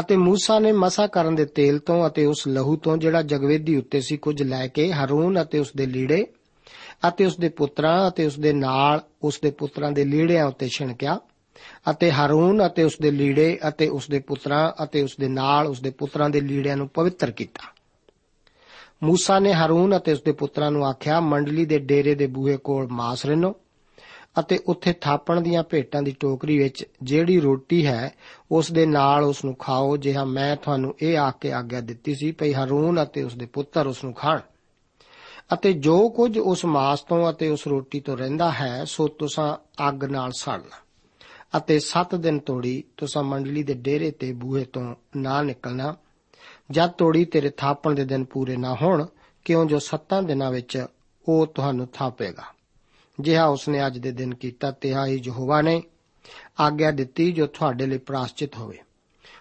ਅਤੇ 0.00 0.16
ਮੂਸਾ 0.16 0.58
ਨੇ 0.58 0.72
ਮਸਾ 0.72 1.06
ਕਰਨ 1.06 1.34
ਦੇ 1.34 1.44
ਤੇਲ 1.44 1.78
ਤੋਂ 1.78 2.06
ਅਤੇ 2.06 2.24
ਉਸ 2.26 2.48
ਲਹੂ 2.48 2.76
ਤੋਂ 2.76 2.96
ਜਿਹੜਾ 2.96 3.22
ਜਗਵੇਦੀ 3.22 3.76
ਉੱਤੇ 3.76 4.00
ਸੀ 4.00 4.16
ਕੁਝ 4.16 4.42
ਲੈ 4.42 4.66
ਕੇ 4.66 4.92
ਹਰੂਨ 4.92 5.42
ਅਤੇ 5.42 5.58
ਉਸ 5.58 5.72
ਦੇ 5.76 5.86
ਲੀੜੇ 5.86 6.26
ਅਤੇ 7.08 7.26
ਉਸ 7.26 7.36
ਦੇ 7.36 7.48
ਪੁੱਤਰਾਂ 7.48 8.08
ਅਤੇ 8.08 8.26
ਉਸ 8.26 8.38
ਦੇ 8.38 8.52
ਨਾਲ 8.52 9.00
ਉਸ 9.22 9.40
ਦੇ 9.42 9.50
ਪੁੱਤਰਾਂ 9.50 9.92
ਦੇ 9.92 10.04
ਲੀੜਿਆਂ 10.04 10.46
ਉੱਤੇ 10.46 10.68
ਛਿਣਕਿਆ 10.68 11.20
ਅਤੇ 11.90 12.10
ਹਰੂਨ 12.10 12.66
ਅਤੇ 12.66 12.82
ਉਸ 12.82 12.98
ਦੇ 13.02 13.10
ਲੀੜੇ 13.10 13.58
ਅਤੇ 13.68 13.88
ਉਸ 13.88 14.08
ਦੇ 14.08 14.18
ਪੁੱਤਰਾਂ 14.18 14.84
ਅਤੇ 14.84 15.02
ਉਸ 15.02 15.16
ਦੇ 15.20 15.28
ਨਾਲ 15.28 15.66
ਉਸ 15.66 15.80
ਦੇ 15.80 15.90
ਪੁੱਤਰਾਂ 15.90 16.30
ਦੇ 16.30 16.40
ਲੀੜਿਆਂ 16.40 16.76
ਨੂੰ 16.76 16.88
ਪਵਿੱਤਰ 16.88 17.30
ਕੀਤਾ। 17.30 17.72
ਮੂਸਾ 19.02 19.38
ਨੇ 19.38 19.52
ਹਰੂਨ 19.52 19.96
ਅਤੇ 19.96 20.12
ਉਸ 20.12 20.22
ਦੇ 20.22 20.32
ਪੁੱਤਰਾਂ 20.32 20.70
ਨੂੰ 20.70 20.86
ਆਖਿਆ, 20.86 21.20
ਮੰਡਲੀ 21.20 21.64
ਦੇ 21.64 21.78
ਡੇਰੇ 21.78 22.14
ਦੇ 22.14 22.26
ਬੂਹੇ 22.26 22.56
ਕੋਲ 22.56 22.88
ਮਾਸ 22.88 23.26
ਰਿਨੋ 23.26 23.54
ਅਤੇ 24.40 24.60
ਉੱਥੇ 24.66 24.92
ਥਾਪਣ 24.92 25.40
ਦੀਆਂ 25.40 25.62
ਭੇਟਾਂ 25.62 26.02
ਦੀ 26.02 26.16
ਟੋਕਰੀ 26.20 26.58
ਵਿੱਚ 26.58 26.84
ਜਿਹੜੀ 27.02 27.40
ਰੋਟੀ 27.40 27.86
ਹੈ 27.86 28.14
ਉਸ 28.50 28.72
ਦੇ 28.72 28.86
ਨਾਲ 28.86 29.24
ਉਸ 29.24 29.44
ਨੂੰ 29.44 29.54
ਖਾਓ। 29.54 29.96
ਜਿਹਾ 29.96 30.24
ਮੈਂ 30.24 30.56
ਤੁਹਾਨੂੰ 30.56 30.94
ਇਹ 31.02 31.18
ਆਖ 31.18 31.38
ਕੇ 31.38 31.52
ਆਗਿਆ 31.52 31.80
ਦਿੱਤੀ 31.80 32.14
ਸੀ, 32.14 32.32
ਭਈ 32.32 32.52
ਹਰੂਨ 32.52 33.02
ਅਤੇ 33.02 33.22
ਉਸ 33.22 33.34
ਦੇ 33.34 33.46
ਪੁੱਤਰ 33.46 33.86
ਉਸ 33.86 34.04
ਨੂੰ 34.04 34.12
ਖਾਣ। 34.12 34.40
ਅਤੇ 35.54 35.72
ਜੋ 35.72 36.08
ਕੁਝ 36.08 36.38
ਉਸ 36.38 36.64
ਮਾਸ 36.64 37.00
ਤੋਂ 37.00 37.30
ਅਤੇ 37.30 37.48
ਉਸ 37.48 37.66
ਰੋਟੀ 37.66 38.00
ਤੋਂ 38.00 38.16
ਰਹਿੰਦਾ 38.16 38.52
ਹੈ, 38.52 38.84
ਸੋ 38.84 39.08
ਤੁਸੀਂ 39.08 39.88
ਅੱਗ 39.88 40.04
ਨਾਲ 40.04 40.30
ਸੜਨਾ। 40.38 40.76
ਅਤੇ 41.56 41.78
7 41.78 42.16
ਦਿਨ 42.16 42.38
ਤੋੜੀ 42.38 42.84
ਤੁਸੀਂ 42.96 43.22
ਮੰਡਲੀ 43.22 43.62
ਦੇ 43.62 43.74
ਡੇਰੇ 43.74 44.10
ਤੇ 44.10 44.32
ਬੂਹੇ 44.32 44.64
ਤੋਂ 44.64 44.94
ਨਾ 45.16 45.42
ਨਿਕਲਣਾ। 45.42 45.96
ਜਦ 46.70 46.90
ਤੋੜੀ 46.90 47.24
ਤੇਰੇ 47.24 47.50
ਥਾਪਣ 47.50 47.94
ਦੇ 47.94 48.04
ਦਿਨ 48.04 48.24
ਪੂਰੇ 48.24 48.56
ਨਾ 48.56 48.74
ਹੋਣ, 48.74 49.06
ਕਿਉਂ 49.44 49.66
ਜੋ 49.66 49.78
7 49.78 50.22
ਦਿਨਾਂ 50.22 50.50
ਵਿੱਚ 50.50 50.86
ਉਹ 51.28 51.46
ਤੁਹਾਨੂੰ 51.46 51.86
ਥਾਪੇਗਾ। 51.86 52.44
ਜਿਹਾ 53.20 53.46
ਉਸਨੇ 53.46 53.86
ਅੱਜ 53.86 53.98
ਦੇ 53.98 54.10
ਦਿਨ 54.12 54.34
ਕੀਤਾ, 54.34 54.70
ਤਿਹਾ 54.70 55.06
ਹੀ 55.06 55.20
ਯਹੋਵਾ 55.24 55.62
ਨੇ 55.62 55.82
ਆਗਿਆ 56.60 56.90
ਦਿੱਤੀ 56.90 57.32
ਜੋ 57.32 57.46
ਤੁਹਾਡੇ 57.46 57.86
ਲਈ 57.86 57.98
ਪ੍ਰਾਸ਼ਚਿਤ 57.98 58.56
ਹੋਵੇ। 58.56 58.78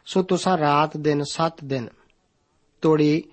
ਸੋ 0.06 0.24
ਤੁਸੀਂ 0.24 0.58
ਰਾਤ 0.58 0.98
ਦਿਨ 0.98 1.24
7 1.24 1.64
ਦਿਨ 1.64 1.90
ਤੋੜੀ 2.82 3.24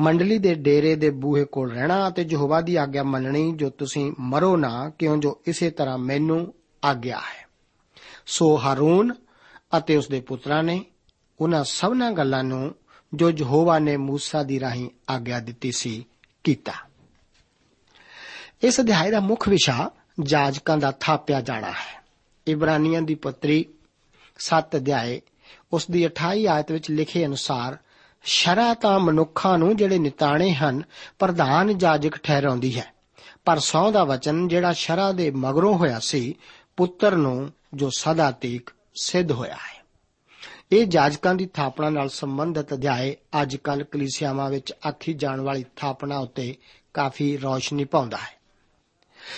ਮੰਡਲੀ 0.00 0.38
ਦੇ 0.38 0.54
ਡੇਰੇ 0.54 0.94
ਦੇ 0.96 1.10
ਬੂਹੇ 1.10 1.44
ਕੋਲ 1.44 1.70
ਰਹਿਣਾ 1.70 2.08
ਅਤੇ 2.08 2.22
ਯਹੋਵਾ 2.22 2.60
ਦੀ 2.60 2.76
ਆਗਿਆ 2.76 3.02
ਮੰਨਣੀ 3.02 3.52
ਜੋ 3.52 3.70
ਤੁਸੀਂ 3.70 4.12
ਮਰੋ 4.20 4.56
ਨਾ, 4.56 4.92
ਕਿਉਂ 4.98 5.16
ਜੋ 5.16 5.40
ਇਸੇ 5.46 5.70
ਤਰ੍ਹਾਂ 5.70 5.98
ਮੈਨੂੰ 5.98 6.54
ਆਗਿਆ 6.84 7.18
ਹੈ। 7.18 7.45
ਸੋ 8.26 8.58
ਹਾਰੂਨ 8.58 9.14
ਅਤੇ 9.78 9.96
ਉਸ 9.96 10.08
ਦੇ 10.08 10.20
ਪੁੱਤਰਾਂ 10.20 10.62
ਨੇ 10.62 10.84
ਉਹਨਾਂ 11.40 11.64
ਸਭਨਾਂ 11.64 12.12
ਗੱਲਾਂ 12.12 12.44
ਨੂੰ 12.44 12.74
ਜੋ 13.14 13.30
ਯਹੋਵਾ 13.30 13.78
ਨੇ 13.78 13.96
ਮੂਸਾ 13.96 14.42
ਦੀ 14.42 14.60
ਰਾਹੀਂ 14.60 14.90
ਆਗਿਆ 15.10 15.40
ਦਿੱਤੀ 15.40 15.72
ਸੀ, 15.72 16.06
ਕੀਤਾ। 16.44 16.72
ਇਸ 18.62 18.80
ਅਧਿਆਇ 18.80 19.10
ਦਾ 19.10 19.20
ਮੁੱਖ 19.20 19.48
ਵਿਸ਼ਾ 19.48 19.90
ਜਾਜਕਾਂ 20.20 20.78
ਦਾ 20.78 20.90
ਥਾਪਿਆ 20.90 21.40
ਜਾਣਾ 21.40 21.70
ਹੈ। 21.70 22.04
ਇਬਰਾਨੀਆਂ 22.46 23.02
ਦੀ 23.02 23.14
ਪੱਤਰੀ 23.14 23.64
7 24.38 24.76
ਅਧਿਆਏ 24.76 25.20
ਉਸ 25.72 25.90
ਦੀ 25.90 26.06
28 26.06 26.46
ਆਇਤ 26.46 26.72
ਵਿੱਚ 26.72 26.90
ਲਿਖੇ 26.90 27.26
ਅਨੁਸਾਰ 27.26 27.76
ਸ਼ਰਾ 28.22 28.74
ਤਾਂ 28.74 29.00
ਮਨੁੱਖਾਂ 29.00 29.58
ਨੂੰ 29.58 29.76
ਜਿਹੜੇ 29.76 29.98
ਨਿਤਾਣੇ 29.98 30.54
ਹਨ, 30.54 30.82
ਪ੍ਰਧਾਨ 31.18 31.78
ਜਾਜਕ 31.78 32.16
ਠਹਿਰਾਉਂਦੀ 32.16 32.78
ਹੈ। 32.78 32.94
ਪਰ 33.44 33.58
ਸੌ 33.58 33.90
ਦਾ 33.90 34.04
ਵਚਨ 34.04 34.48
ਜਿਹੜਾ 34.48 34.72
ਸ਼ਰਾ 34.72 35.12
ਦੇ 35.12 35.30
ਮਗਰੋਂ 35.30 35.78
ਹੋਇਆ 35.78 35.98
ਸੀ, 35.98 36.34
ਪੁੱਤਰ 36.76 37.16
ਨੂੰ 37.16 37.52
ਜੋ 37.76 37.90
ਸਦਾ 37.96 38.30
ਤੀਕ 38.30 38.70
ਸਿੱਧ 38.94 39.32
ਹੋਇਆ 39.32 39.54
ਹੈ। 39.54 39.84
ਇਹ 40.72 40.86
ਜਾਜਕਾਂ 40.86 41.34
ਦੀ 41.34 41.46
ਥਾਪਣਾ 41.46 41.90
ਨਾਲ 41.90 42.08
ਸੰਬੰਧਿਤ 42.08 42.74
ਅਧਿਆਏ 42.74 43.16
ਅੱਜ 43.42 43.56
ਕੱਲ 43.56 43.84
ਕਲੀਸਿਆਵਾਂ 43.84 44.50
ਵਿੱਚ 44.50 44.72
ਆਖੀ 44.88 45.12
ਜਾਣ 45.12 45.40
ਵਾਲੀ 45.40 45.64
ਥਾਪਣਾ 45.76 46.18
ਉੱਤੇ 46.18 46.56
ਕਾਫੀ 46.94 47.38
ਰੌਸ਼ਨੀ 47.38 47.84
ਪਾਉਂਦਾ 47.84 48.16
ਹੈ। 48.16 48.36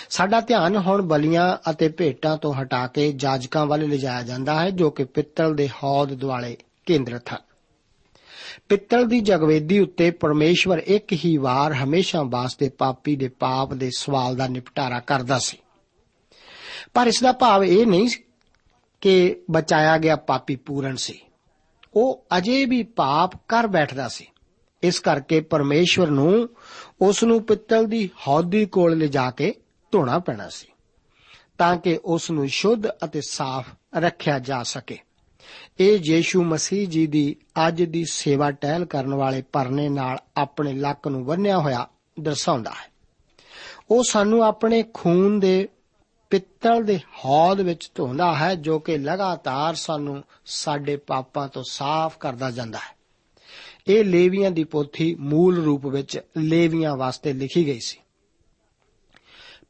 ਸਾਡਾ 0.09 0.41
ਧਿਆਨ 0.41 0.75
ਹੁਣ 0.77 1.01
ਬਲੀਆਂ 1.01 1.71
ਅਤੇ 1.71 1.89
ਭੇਟਾਂ 1.89 2.37
ਤੋਂ 2.37 2.53
ਹਟਾ 2.53 2.87
ਕੇ 2.87 3.11
ਜਾਜਕਾਂ 3.11 3.65
ਵੱਲ 3.65 3.89
ਲਿਜਾਇਆ 3.89 4.21
ਜਾਂਦਾ 4.21 4.59
ਹੈ, 4.59 4.69
ਜੋ 4.69 4.89
ਕਿ 4.89 5.03
ਪਿੱਤਲ 5.03 5.55
ਦੇ 5.55 5.69
ਹੌਦ 5.83 6.13
ਦੁਆਲੇ 6.13 6.57
ਕੇਂਦਰਿਤ 6.85 7.33
ਹਨ। 7.33 7.37
ਪਿੱਤਲ 8.69 9.07
ਦੀ 9.07 9.19
ਜਗਵੇਦੀ 9.19 9.79
ਉੱਤੇ 9.79 10.11
ਪਰਮੇਸ਼ਵਰ 10.11 10.77
ਇੱਕ 10.77 11.13
ਹੀ 11.13 11.37
ਵਾਰ 11.37 11.73
ਹਮੇਸ਼ਾ 11.73 12.23
ਵਾਸਤੇ 12.23 12.69
ਪਾਪੀ 12.69 13.15
ਦੇ 13.15 13.27
ਪਾਪ 13.27 13.73
ਦੇ 13.73 13.91
ਸਵਾਲ 13.97 14.35
ਦਾ 14.35 14.47
ਨਿਪਟਾਰਾ 14.47 14.99
ਕਰਦਾ 14.99 15.39
ਸੀ। 15.39 15.57
ਪਰ 16.93 17.07
ਇਸ 17.07 17.21
ਦਾ 17.21 17.31
ਭਾਵ 17.31 17.63
ਇਹ 17.63 17.87
ਨਹੀਂ 17.87 18.09
ਕਿ 19.01 19.41
ਬਚਾਇਆ 19.51 19.97
ਗਿਆ 19.97 20.15
ਪਾਪੀ 20.15 20.55
ਪੂਰਨ 20.55 20.95
ਸੀ। 20.95 21.19
ਉਹ 21.93 22.25
ਅਜੇ 22.37 22.65
ਵੀ 22.65 22.83
ਪਾਪ 22.83 23.31
ਕਰ 23.47 23.67
ਬੈਠਦਾ 23.67 24.07
ਸੀ। 24.07 24.25
ਇਸ 24.83 24.99
ਕਰਕੇ 24.99 25.41
ਪਰਮੇਸ਼ਵਰ 25.41 26.07
ਨੂੰ 26.07 26.49
ਉਸ 27.01 27.23
ਨੂੰ 27.23 27.43
ਪਿੱਤਲ 27.43 27.85
ਦੀ 27.85 28.09
ਹੌਦੀ 28.27 28.65
ਕੋਲ 28.65 28.97
ਲਿਜਾ 28.97 29.31
ਕੇ 29.31 29.53
ਧੋਣਾ 29.91 30.19
ਪੈਣਾ 30.19 30.49
ਸੀ, 30.49 30.67
ਤਾਂ 31.57 31.77
ਕਿ 31.77 31.99
ਉਸ 32.05 32.31
ਨੂੰ 32.31 32.47
ਸ਼ੁੱਧ 32.47 32.87
ਅਤੇ 32.87 33.21
ਸਾਫ਼ 33.29 33.69
ਰੱਖਿਆ 33.97 34.39
ਜਾ 34.39 34.63
ਸਕੇ। 34.63 34.97
ਇਹ 35.79 35.99
ਯੀਸ਼ੂ 36.05 36.43
ਮਸੀਹ 36.43 36.87
ਜੀ 36.87 37.07
ਦੀ 37.07 37.35
ਅੱਜ 37.67 37.83
ਦੀ 37.83 38.05
ਸੇਵਾ 38.05 38.51
ਟਹਿਲ 38.51 38.85
ਕਰਨ 38.85 39.13
ਵਾਲੇ 39.13 39.41
ਪਰਨੇ 39.41 39.89
ਨਾਲ 39.89 40.17
ਆਪਣੇ 40.37 40.73
ਲੱਕ 40.73 41.07
ਨੂੰ 41.07 41.25
ਬੰਨਿਆ 41.25 41.59
ਹੋਇਆ 41.59 41.87
ਦਰਸਾਉਂਦਾ 42.19 42.71
ਹੈ। 42.71 42.91
ਉਹ 43.91 44.03
ਸਾਨੂੰ 44.09 44.43
ਆਪਣੇ 44.43 44.83
ਖੂਨ 44.93 45.39
ਦੇ 45.39 45.69
ਪਿੱਤਲ 46.29 46.83
ਦੇ 46.83 46.97
ਹੌਦ 46.97 47.61
ਵਿੱਚ 47.61 47.91
ਧੋਂਦਾ 47.95 48.35
ਹੈ, 48.35 48.55
ਜੋ 48.55 48.79
ਕਿ 48.79 48.97
ਲਗਾਤਾਰ 48.97 49.75
ਸਾਨੂੰ 49.75 50.23
ਸਾਡੇ 50.45 50.95
ਪਾਪਾਂ 50.95 51.47
ਤੋਂ 51.47 51.63
ਸਾਫ਼ 51.69 52.17
ਕਰਦਾ 52.17 52.51
ਜਾਂਦਾ 52.51 52.79
ਹੈ। 52.79 52.97
ਇਹ 53.87 54.05
ਲੇਵੀਆਂ 54.05 54.51
ਦੀ 54.51 54.63
ਪੋਥੀ 54.63 55.15
ਮੂਲ 55.15 55.63
ਰੂਪ 55.63 55.85
ਵਿੱਚ 55.85 56.19
ਲੇਵੀਆਂ 56.37 56.97
ਵਾਸਤੇ 56.97 57.33
ਲਿਖੀ 57.33 57.65
ਗਈ 57.65 57.79
ਸੀ। 57.79 57.97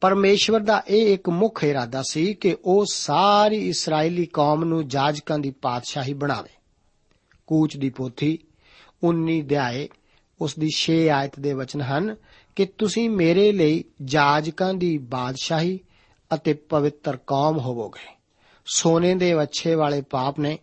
ਪਰਮੇਸ਼ਵਰ 0.02 0.60
ਦਾ 0.60 0.84
ਇਹ 0.88 1.14
ਇੱਕ 1.14 1.30
ਮੁੱਖ 1.30 1.64
ਇਰਾਦਾ 1.64 2.04
ਸੀ 2.10 2.34
ਕਿ 2.34 2.58
ਉਹ 2.66 2.86
ਸਾਰੀ 2.92 3.70
ਇਸرائیਲੀ 3.70 4.26
ਕੌਮ 4.26 4.64
ਨੂੰ 4.64 4.88
ਜਾਜਕਾਂ 4.88 5.40
ਦੀ 5.40 5.52
ਪਾਤਸ਼ਾਹੀ 5.52 6.14
ਬਣਾਵੇ। 6.14 6.50
ਕੂਚ 7.48 7.78
ਦੀ 7.78 7.90
ਪੋਥੀ 7.90 8.40
19 9.04 9.42
ਅਧਿਆਏ, 9.42 9.90
ਉਸ 10.42 10.56
ਦੀ 10.60 10.70
6 10.72 11.08
ਆਇਤ 11.08 11.40
ਦੇ 11.40 11.54
ਵਚਨ 11.54 11.82
ਹਨ 11.82 12.16
ਕਿ 12.56 12.66
ਤੁਸੀਂ 12.66 13.10
ਮੇਰੇ 13.10 13.52
ਲਈ 13.52 13.84
ਜਾਜਕਾਂ 14.06 14.74
ਦੀ 14.74 14.98
ਬਾਦਸ਼ਾਹੀ 14.98 15.80
ਅਤੇ 16.34 16.54
ਪਵਿੱਤਰ 16.54 17.18
ਕੌਮ 17.18 17.60
ਹੋਵੋਗੇ। 17.60 18.16
ਸੋਨੇ 18.66 19.16
ਦੇ 19.16 19.34
ਵੱਛੇ 19.34 19.76
ਵਾਲੇ 19.76 20.02
ਪਾਪ 20.02 20.40
ਨੇ 20.40 20.60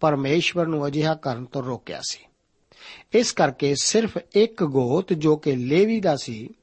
ਪਰਮੇਸ਼ਵਰ 0.00 0.66
ਨੂੰ 0.66 0.86
ਅਜਿਹਾ 0.86 1.14
ਕਰਨ 1.14 1.44
ਤੋਂ 1.44 1.62
ਰੋਕਿਆ 1.62 2.00
ਸੀ। 2.08 2.24
ਇਸ 3.12 3.32
ਕਰਕੇ 3.32 3.74
ਸਿਰਫ 3.74 4.18
ਇੱਕ 4.32 4.64
ਗੋਤ 4.64 5.12
ਜੋ 5.12 5.36
ਕਿ 5.36 5.56
ਲੇਵੀ 5.56 6.00
ਦਾ 6.00 6.16
ਸੀ, 6.16 6.54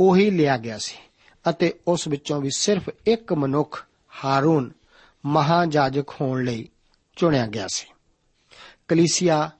ਉਹੀ 0.00 0.30
ਲਿਆ 0.30 0.56
ਗਿਆ 0.56 0.78
ਸੀ 0.78 0.96
ਅਤੇ 1.50 1.80
ਉਸ 1.88 2.08
ਵਿੱਚੋਂ 2.08 2.40
ਵੀ 2.40 2.50
ਸਿਰਫ 2.56 2.90
ਇੱਕ 3.06 3.32
ਮਨੁੱਖ, 3.32 3.86
ਹਾਰੂਨ, 4.24 4.72
ਮਹਾਜਾਜਕ 5.26 6.08
ਹੋਣ 6.20 6.44
ਲਈ 6.44 6.68
ਚੁਣਿਆ 7.16 7.46
ਗਿਆ 7.46 7.66
ਸੀ। 7.66 7.86
ਕਲੀਸਿਆ 8.88 9.50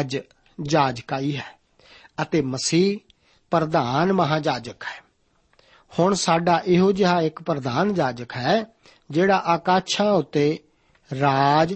ਅੱਜ 0.00 0.18
ਜਾਜਕਾਈ 0.62 1.36
ਹੈ 1.36 1.58
ਅਤੇ 2.22 2.40
ਮਸੀਹ 2.40 2.98
ਪ੍ਰਧਾਨ 3.50 4.12
ਮਹਾਜਾਜਕ 4.12 4.82
ਹੈ। 4.82 5.09
ਹੁਣ 5.98 6.14
ਸਾਡਾ 6.14 6.62
ਇਹੋ 6.66 6.92
ਜਿਹਾ 6.92 7.22
ਇੱਕ 7.22 7.42
ਪ੍ਰਧਾਨ 7.42 7.94
ਜਾਜਕ 7.94 8.32
ਹੈ, 8.36 8.66
ਜਿਹੜਾ 9.10 9.36
ਆਕਾਸ਼ਾਂ 9.36 10.12
ਉੱਤੇ 10.12 10.58
ਰਾਜ, 11.20 11.74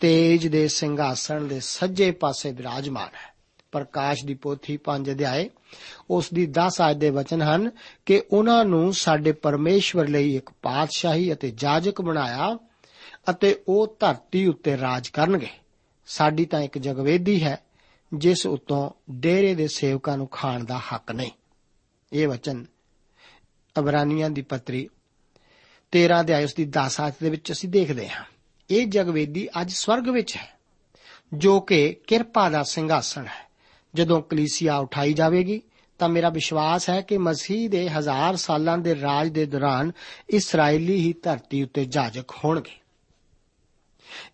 ਤੇਜ 0.00 0.46
ਦੇ 0.46 0.68
ਸਿੰਘਾਸਣ 0.68 1.44
ਦੇ 1.44 1.60
ਸੱਜੇ 1.60 2.10
ਪਾਸੇ 2.10 2.52
ਵਿਰਾਜਮਾਨ 2.52 3.08
ਹੈ। 3.08 3.36
ਪ੍ਰਕਾਸ਼ 3.72 4.24
ਦੀ 4.24 4.34
ਪੋਥੀ 4.34 4.76
5 4.76 5.10
ਅਧਿਆਏ, 5.10 5.50
ਉਸ 6.10 6.32
ਦੀ 6.32 6.46
10 6.46 6.80
ਆਇਤ 6.80 6.96
ਦੇ 6.96 7.10
ਵਚਨ 7.10 7.42
ਹਨ 7.42 7.70
ਕਿ 8.06 8.22
ਉਹਨਾਂ 8.32 8.64
ਨੂੰ 8.64 8.94
ਸਾਡੇ 8.94 9.32
ਪਰਮੇਸ਼ਵਰ 9.32 10.08
ਲਈ 10.08 10.36
ਇੱਕ 10.36 10.50
ਪਾਤਸ਼ਾਹੀ 10.62 11.32
ਅਤੇ 11.32 11.50
ਜਾਜਕ 11.50 12.00
ਬਣਾਇਆ 12.00 12.58
ਅਤੇ 13.30 13.62
ਉਹ 13.68 13.96
ਧਰਤੀ 14.00 14.46
ਉੱਤੇ 14.46 14.78
ਰਾਜ 14.78 15.08
ਕਰਨਗੇ। 15.08 15.48
ਸਾਡੀ 16.06 16.44
ਤਾਂ 16.44 16.60
ਇੱਕ 16.60 16.78
ਜਗਵੇਦੀ 16.78 17.44
ਹੈ, 17.44 17.58
ਜਿਸ 18.14 18.46
ਉਤੋਂ 18.46 18.90
ਡੇਰੇ 19.10 19.54
ਦੇ 19.54 19.68
ਸੇਵਕਾਂ 19.68 20.16
ਨੂੰ 20.16 20.26
ਖਾਣ 20.26 20.64
ਦਾ 20.64 20.80
ਹੱਕ 20.94 21.12
ਨਹੀਂ। 21.12 21.30
ਇਹ 22.12 22.28
ਵਚਨ 22.28 22.66
ਅਬਰਾਨੀਆਂ 23.78 24.30
ਦੀ 24.30 24.42
ਪੱਤਰੀ 24.42 24.88
13 25.90 26.20
ਅਧਿਆਇ 26.20 26.44
ਉਸ 26.44 26.54
ਦੀ 26.54 26.64
10 26.64 27.00
ਆਇਤ 27.00 27.14
ਦੇ 27.22 27.30
ਵਿੱਚ 27.30 27.52
ਅਸੀਂ 27.52 27.68
ਦੇਖਦੇ 27.68 28.08
ਹਾਂ। 28.08 28.24
ਇਹ 28.70 28.86
ਜਗਵੇਦੀ 28.86 29.48
ਅੱਜ 29.60 29.70
ਸਵਰਗ 29.70 30.08
ਵਿੱਚ 30.08 30.36
ਹੈ, 30.36 30.58
ਜੋ 31.34 31.60
ਕਿ 31.60 31.96
ਕਿਰਪਾ 32.06 32.50
ਦਾ 32.50 32.62
ਸਿੰਘਾਸਣ 32.62 33.26
ਹੈ। 33.26 33.50
ਜਦੋਂ 33.94 34.22
ਕਲੀਸਿਆ 34.22 34.76
ਉਠਾਈ 34.76 35.12
ਜਾਵੇਗੀ, 35.12 35.62
ਤਾਂ 35.98 36.08
ਮੇਰਾ 36.08 36.28
ਵਿਸ਼ਵਾਸ 36.28 36.90
ਹੈ 36.90 37.00
ਕਿ 37.00 37.18
ਮਸੀਹ 37.18 37.70
ਦੇ 37.70 37.90
ਹਜ਼ਾਰ 37.90 38.36
ਸਾਲਾਂ 38.36 38.78
ਦੇ 38.78 39.00
ਰਾਜ 39.00 39.28
ਦੇ 39.28 39.46
ਦੌਰਾਨ 39.46 39.92
ਇਸرائیਲੀ 40.30 40.96
ਹੀ 40.96 41.14
ਧਰਤੀ 41.22 41.62
ਉੱਤੇ 41.62 41.84
ਜਾਜਕ 41.84 42.30
ਹੋਣਗੇ। 42.30 42.85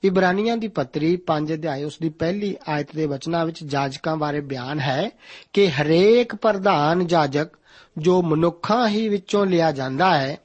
ਇਬਰਾਨੀਆਂ 0.04 0.56
ਦੀ 0.56 0.68
ਪੱਤਰੀ 0.68 1.18
5 1.26 1.54
ਅਧਿਆਇ 1.54 1.84
ਉਸ 1.84 1.98
ਦੀ 2.02 2.08
ਪਹਿਲੀ 2.08 2.56
ਆਇਤ 2.68 2.96
ਦੇ 2.96 3.06
ਵਚਨਾਂ 3.06 3.46
ਵਿੱਚ 3.46 3.64
ਜਾਜਕਾਂ 3.64 4.16
ਬਾਰੇ 4.16 4.40
ਬਿਆਨ 4.40 4.80
ਹੈ 4.80 5.10
ਕਿ 5.52 5.70
ਹਰੇਕ 5.70 6.34
ਪ੍ਰਧਾਨ 6.34 7.06
ਜਾਜਕ 7.06 7.48
ਜੋ 7.98 8.22
ਮਨੁੱਖਾਂ 8.22 8.88
ਹੀ 8.88 9.08
ਵਿੱਚੋਂ 9.08 9.46
ਲਿਆ 9.46 9.72
ਜਾਂਦਾ 9.72 10.18
ਹੈ, 10.18 10.36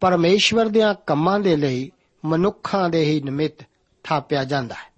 ਪਰਮੇਸ਼ਵਰ 0.00 0.68
ਦੇ 0.68 0.80
ਕੰਮਾਂ 1.06 1.40
ਦੇ 1.40 1.56
ਲਈ 1.56 1.90
ਮਨੁੱਖਾਂ 2.24 2.90
ਦੇ 2.90 3.04
ਹੀ 3.04 3.20
ਨਿਮਿਤ 3.20 3.52
ਥਾਪਿਆ 4.04 4.44
ਜਾਂਦਾ 4.44 4.74
ਹੈ। 4.74 4.88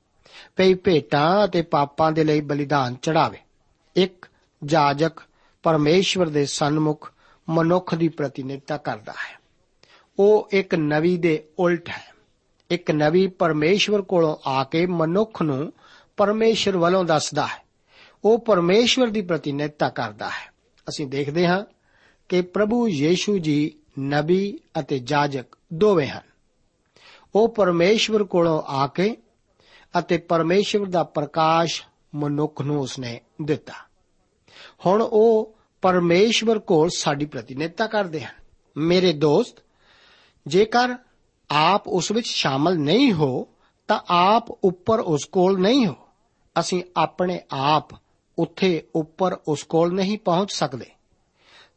ਪਈ 0.57 0.75
ਭੇਟਾਂ 0.75 1.45
ਅਤੇ 1.45 1.63
ਪਾਪਾਂ 1.63 2.13
ਦੇ 2.13 2.25
ਲਈ 2.25 2.41
ਬਲੀਦਾਨ 2.41 2.97
ਚੜਾਵੇ 3.03 3.39
ਇੱਕ 3.97 4.27
ਜਾਜਕ 4.65 5.13
ਪਰਮੇਸ਼ਵਰ 5.63 6.29
ਦੇ 6.29 6.47
ਸਨਮੁਖ 6.47 7.13
ਮਨੁੱਖ 7.49 7.95
ਦੀ 7.95 8.09
ਪ੍ਰਤੀਨਿਧਤਾ 8.09 8.77
ਕਰਦਾ 8.77 9.13
ਹੈ। 9.13 9.41
ਉਹ 10.19 10.49
ਇੱਕ 10.53 10.75
ਨਵੀ 10.75 11.17
ਦੇ 11.17 11.45
ਉਲਟ 11.59 11.89
ਹੈ। 11.89 12.10
ਇੱਕ 12.71 12.91
ਨਵੀ 12.91 13.27
ਪਰਮੇਸ਼ਵਰ 13.27 14.03
ਕੋਲੋਂ 14.03 14.37
ਆ 14.47 14.65
ਕੇ 14.65 14.87
ਮਨੁੱਖ 14.87 15.43
ਨੂੰ 15.43 15.73
ਪਰਮੇਸ਼ਵਰ 16.17 16.77
ਵੱਲੋਂ 16.77 17.05
ਦੱਸਦਾ 17.05 17.47
ਹੈ। 17.47 17.65
ਉਹ 18.25 18.39
ਪਰਮੇਸ਼ਵਰ 18.39 19.07
ਦੀ 19.07 19.23
ਪ੍ਰਤੀਨਿਧਤਾ 19.23 19.89
ਕਰਦਾ 19.89 20.29
ਹੈ। 20.29 20.53
ਅਸੀਂ 20.89 21.07
ਦੇਖਦੇ 21.07 21.47
ਹਾਂ 21.47 21.65
ਕਿ 22.29 22.43
ਪ੍ਰਭੂ 22.43 22.89
ਯੀਸ਼ੂ 22.89 23.39
ਜੀ, 23.39 23.75
ਨਬੀ 24.01 24.61
ਅਤੇ 24.81 24.99
ਜਾਜਕ 24.99 25.45
ਦੋਵੇਂ 25.73 26.07
ਹਨ। 26.07 26.23
ਉਹ 27.35 27.49
ਪਰਮੇਸ਼ਵਰ 27.49 28.25
ਕੋਲੋਂ 28.25 28.63
ਆ 28.63 28.87
ਕੇ 28.87 29.17
ਅਤੇ 29.99 30.19
ਪਰਮੇਸ਼ਵਰ 30.19 30.87
ਦਾ 30.87 31.03
ਪ੍ਰਕਾਸ਼ 31.03 31.83
ਮਨੁੱਖ 32.15 32.63
ਨੂੰ 32.63 32.81
ਉਸਨੇ 32.81 33.21
ਦਿੱਤਾ। 33.43 33.73
ਹੁਣ 34.87 35.03
ਉਹ 35.03 35.59
ਪਰਮੇਸ਼ਵਰ 35.83 36.59
ਕੋਲ 36.59 36.89
ਸਾਡੀ 36.97 37.27
ਪ੍ਰਤੀਨਿਧਤਾ 37.27 37.87
ਕਰਦੇ 37.87 38.21
ਹਨ। 38.21 38.35
ਮੇਰੇ 38.77 39.13
ਦੋਸਤ, 39.13 39.57
ਜੇਕਰ 40.47 40.95
ਆਪ 41.51 41.89
ਉਸ 41.89 42.13
ਵਿੱਚ 42.13 42.27
ਸ਼ਾਮਲ 42.27 42.79
ਨਹੀਂ 42.79 43.13
ਹੋ, 43.13 43.49
ਤਾਂ 43.89 44.01
ਆਪ 44.09 44.51
ਉੱਪਰ 44.51 45.01
ਉਸ 45.01 45.25
ਕੋਲ 45.25 45.61
ਨਹੀਂ 45.61 45.87
ਹੋ। 45.87 45.95
ਅਸੀਂ 46.61 46.83
ਆਪਣੇ 46.97 47.41
ਆਪ 47.53 47.89
ਉੱਥੇ 48.39 48.87
ਉੱਪਰ 48.95 49.37
ਉਸ 49.49 49.63
ਕੋਲ 49.63 49.95
ਨਹੀਂ 49.95 50.19
ਪਹੁੰਚ 50.19 50.53
ਸਕਦੇ। 50.53 50.87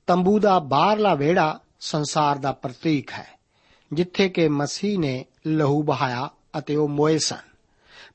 ਤੰਬੂ 0.08 0.40
ਦਾ 0.40 0.60
ਬਾਹਰਲਾ 0.60 1.16
ਵਿਹੜਾ 1.16 1.60
ਸੰਸਾਰ 1.80 2.36
ਦਾ 2.36 2.52
ਪ੍ਰਤੀਕ 2.52 3.12
ਹੈ, 3.12 3.28
ਜਿੱਥੇ 3.94 4.30
ਕਿ 4.30 4.48
ਮਸੀਹ 4.48 5.00
ਨੇ 5.00 5.26
ਲਹੂ 5.48 5.84
ਬਹਾਇਆ 5.84 6.30
ਅਤੇ 6.58 6.76
ਉਹ 6.76 6.88
ਮੋਏ 6.88 7.18
ਸਨ। 7.18 7.54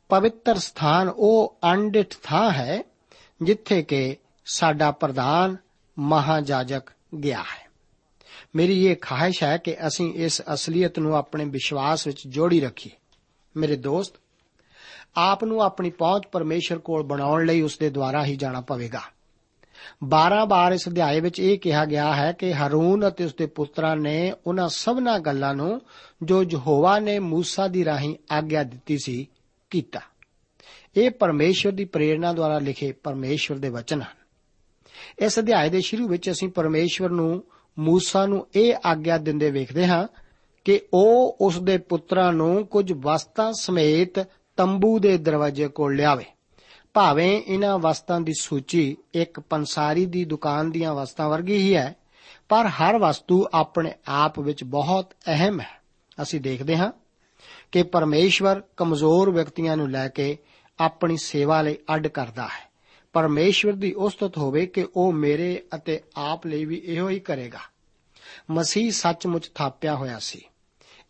ਪਵਿੱਤਰ 0.09 0.59
ਸਥਾਨ 0.59 1.09
ਉਹ 1.09 1.59
ਅਣਡਿਠ 1.73 2.14
ਥਾਂ 2.23 2.51
ਹੈ, 2.51 2.83
ਜਿੱਥੇ 3.42 3.83
ਕਿ 3.83 4.16
ਸਾਡਾ 4.47 4.90
ਪ੍ਰਧਾਨ 4.90 5.57
ਮਹਾਜਾਜਕ 5.99 6.83
ਗਿਆ 7.23 7.42
ਹੈ। 7.42 7.67
ਮੇਰੀ 8.56 8.87
ਇਹ 8.87 8.96
ਖਾਹਿਸ਼ 9.00 9.42
ਹੈ 9.42 9.56
ਕਿ 9.56 9.87
ਅਸੀਂ 9.87 10.14
ਇਸ 10.14 10.42
ਅਸਲੀਅਤ 10.54 10.98
ਨੂੰ 10.98 11.16
ਆਪਣੇ 11.16 11.44
ਵਿਸ਼ਵਾਸ 11.44 12.06
ਵਿੱਚ 12.06 12.28
ਜੋੜੀ 12.28 12.61
ਰੱਖੀਏ। 12.61 12.96
ਮੇਰੇ 13.56 13.76
ਦੋਸਤ, 13.76 14.14
ਆਪ 15.16 15.44
ਨੂੰ 15.44 15.62
ਆਪਣੀ 15.62 15.90
ਪਹੁੰਚ 15.90 16.26
ਪਰਮੇਸ਼ਰ 16.32 16.78
ਕੋਲ 16.78 17.02
ਬਣਾਉਣ 17.02 17.46
ਲਈ 17.46 17.61
ਉਸ 17.61 17.78
ਦੇ 17.78 17.90
ਦੁਆਰਾ 17.90 18.24
ਹੀ 18.24 18.37
ਜਾਣਾ 18.37 18.61
ਪਵੇਗਾ। 18.61 19.00
12 20.04 20.44
ਬਾਰ 20.44 20.72
ਇਸ 20.72 20.88
ਅਧਿਆਏ 20.88 21.20
ਵਿੱਚ 21.20 21.40
ਇਹ 21.40 21.58
ਕਿਹਾ 21.58 21.84
ਗਿਆ 21.84 22.14
ਹੈ 22.14 22.32
ਕਿ 22.32 22.54
ਹਰੂਨ 22.54 23.08
ਅਤੇ 23.08 23.24
ਉਸਦੇ 23.24 23.46
ਪੁੱਤਰਾਂ 23.46 23.96
ਨੇ 23.96 24.32
ਉਹਨਾਂ 24.46 24.68
ਸਭਨਾ 24.68 25.18
ਗੱਲਾਂ 25.18 25.54
ਨੂੰ 25.54 25.80
ਜੋ 26.22 26.42
ਯਹੋਵਾ 26.42 26.98
ਨੇ 26.98 27.18
ਮੂਸਾ 27.18 27.68
ਦੀ 27.68 27.84
ਰਾਹੀਂ 27.84 28.16
ਆਗਿਆ 28.30 28.62
ਦਿੱਤੀ 28.62 28.98
ਸੀ, 28.98 29.28
ਕੀਤਾ। 29.70 30.00
ਇਹ 30.96 31.11
ਪਰਮੇਸ਼ਵਰ 31.11 31.72
ਦੀ 31.72 31.84
ਪ੍ਰੇਰਣਾ 31.84 32.32
ਦੁਆਰਾ 32.32 32.58
ਲਿਖੇ 32.58 32.92
ਪਰਮੇਸ਼ਵਰ 32.92 33.58
ਦੇ 33.58 33.68
ਵਚਨ 33.68 34.02
ਹਨ। 34.02 34.18
ਇਸ 35.18 35.38
ਅਧਿਆਏ 35.38 35.68
ਦੇ 35.68 35.80
ਸ਼ੁਰੂ 35.80 36.08
ਵਿੱਚ 36.08 36.30
ਅਸੀਂ 36.30 36.48
ਪਰਮੇਸ਼ਵਰ 36.48 37.11
ਨੂੰ 37.11 37.44
ਮੂਸਾ 37.78 38.26
ਨੂੰ 38.26 38.46
ਇਹ 38.54 38.74
ਆਗਿਆ 38.86 39.18
ਦਿੰਦੇ 39.18 39.50
ਵੇਖਦੇ 39.50 39.86
ਹਾਂ 39.86 40.08
ਕਿ 40.64 40.80
ਉਹ 40.94 41.36
ਉਸ 41.40 41.60
ਦੇ 41.60 41.78
ਪੁੱਤਰਾਂ 41.78 42.32
ਨੂੰ 42.32 42.66
ਕੁਝ 42.66 42.92
ਵਸਤਾਂ 42.92 43.52
ਸਮੇਤ 43.52 44.26
ਤੰਬੂ 44.56 44.98
ਦੇ 44.98 45.18
ਦਰਵਾਜ਼ੇ 45.18 45.68
ਕੋਲ 45.68 45.96
ਲਿਆਵੇ। 45.96 46.24
ਭਾਵੇਂ 46.94 47.42
ਇਹਨਾਂ 47.46 47.78
ਵਸਤਾਂ 47.78 48.20
ਦੀ 48.20 48.32
ਸੂਚੀ 48.40 48.96
ਇੱਕ 49.14 49.40
ਪੰਸਾਰੀ 49.40 50.06
ਦੀ 50.06 50.24
ਦੁਕਾਨ 50.24 50.70
ਦੀਆਂ 50.70 50.94
ਵਸਤਾਂ 50.94 51.28
ਵਰਗੀ 51.28 51.56
ਹੀ 51.56 51.76
ਹੈ, 51.76 51.96
ਪਰ 52.48 52.66
ਹਰ 52.66 52.98
ਵਸਤੂ 52.98 53.46
ਆਪਣੇ 53.54 53.92
ਆਪ 54.08 54.38
ਵਿੱਚ 54.38 54.64
ਬਹੁਤ 54.64 55.12
ਅਹਿਮ 55.26 55.60
ਹੈ। 55.60 55.80
ਅਸੀਂ 56.22 56.40
ਦੇਖਦੇ 56.40 56.76
ਹਾਂ 56.76 56.92
ਕਿ 57.72 57.82
ਪਰਮੇਸ਼ਵਰ 57.82 58.62
ਕਮਜ਼ੋਰ 58.76 59.30
ਵਿਅਕਤੀਆਂ 59.30 59.76
ਨੂੰ 59.76 59.90
ਲੈ 59.90 60.08
ਕੇ 60.08 60.38
ਆਪਣੀ 60.78 61.16
ਸੇਵਾ 61.16 61.62
ਲਈ 61.62 61.76
ਅੱਡ 61.94 62.06
ਕਰਦਾ 62.06 62.42
ਹੈ। 62.42 62.67
ਪਰਮੇਸ਼ਵਰ 63.18 63.72
ਦੀ 63.72 63.92
ਉਸਤਤ 63.92 64.38
ਹੋਵੇ 64.38 64.66
ਕਿ 64.66 64.87
ਉਹ 64.96 65.12
ਮੇਰੇ 65.12 65.62
ਅਤੇ 65.74 66.00
ਆਪ 66.16 66.46
ਲਈ 66.46 66.64
ਵੀ 66.64 66.83
ਇਹੋ 66.85 67.09
ਹੀ 67.09 67.20
ਕਰੇਗਾ। 67.20 67.59
ਮਸੀਹ 68.50 68.92
ਸੱਚਮੁੱਚ 68.92 69.50
ਥਾਪਿਆ 69.54 69.94
ਹੋਇਆ 69.94 70.18
ਸੀ। 70.18 70.42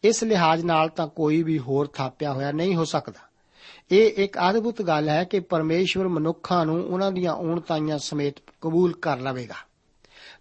ਇਸ 0.04 0.24
ਲਿਹਾਜ਼ 0.24 0.64
ਨਾਲ 0.64 0.88
ਤਾਂ 0.88 1.08
ਕੋਈ 1.08 1.42
ਵੀ 1.42 1.58
ਹੋਰ 1.58 1.86
ਥਾਪਿਆ 1.86 2.32
ਹੋਇਆ 2.32 2.52
ਨਹੀਂ 2.52 2.76
ਹੋ 2.76 2.84
ਸਕਦਾ। 2.84 3.20
ਇਹ 3.90 4.12
ਇੱਕ 4.16 4.36
ਅਦਭੁਤ 4.50 4.82
ਗੱਲ 4.82 5.08
ਹੈ 5.08 5.24
ਕਿ 5.24 5.40
ਪਰਮੇਸ਼ਵਰ 5.40 6.08
ਮਨੁੱਖਾਂ 6.08 6.66
ਨੂੰ 6.66 6.86
ਉਹਨਾਂ 6.86 7.12
ਦੀਆਂ 7.12 7.32
ਔਣਤਾਈਆਂ 7.32 7.98
ਸਮੇਤ 7.98 8.34
ਕਬੂਲ 8.60 8.96
ਕਰ 8.96 9.18
ਲਵੇਗਾ। 9.18 9.54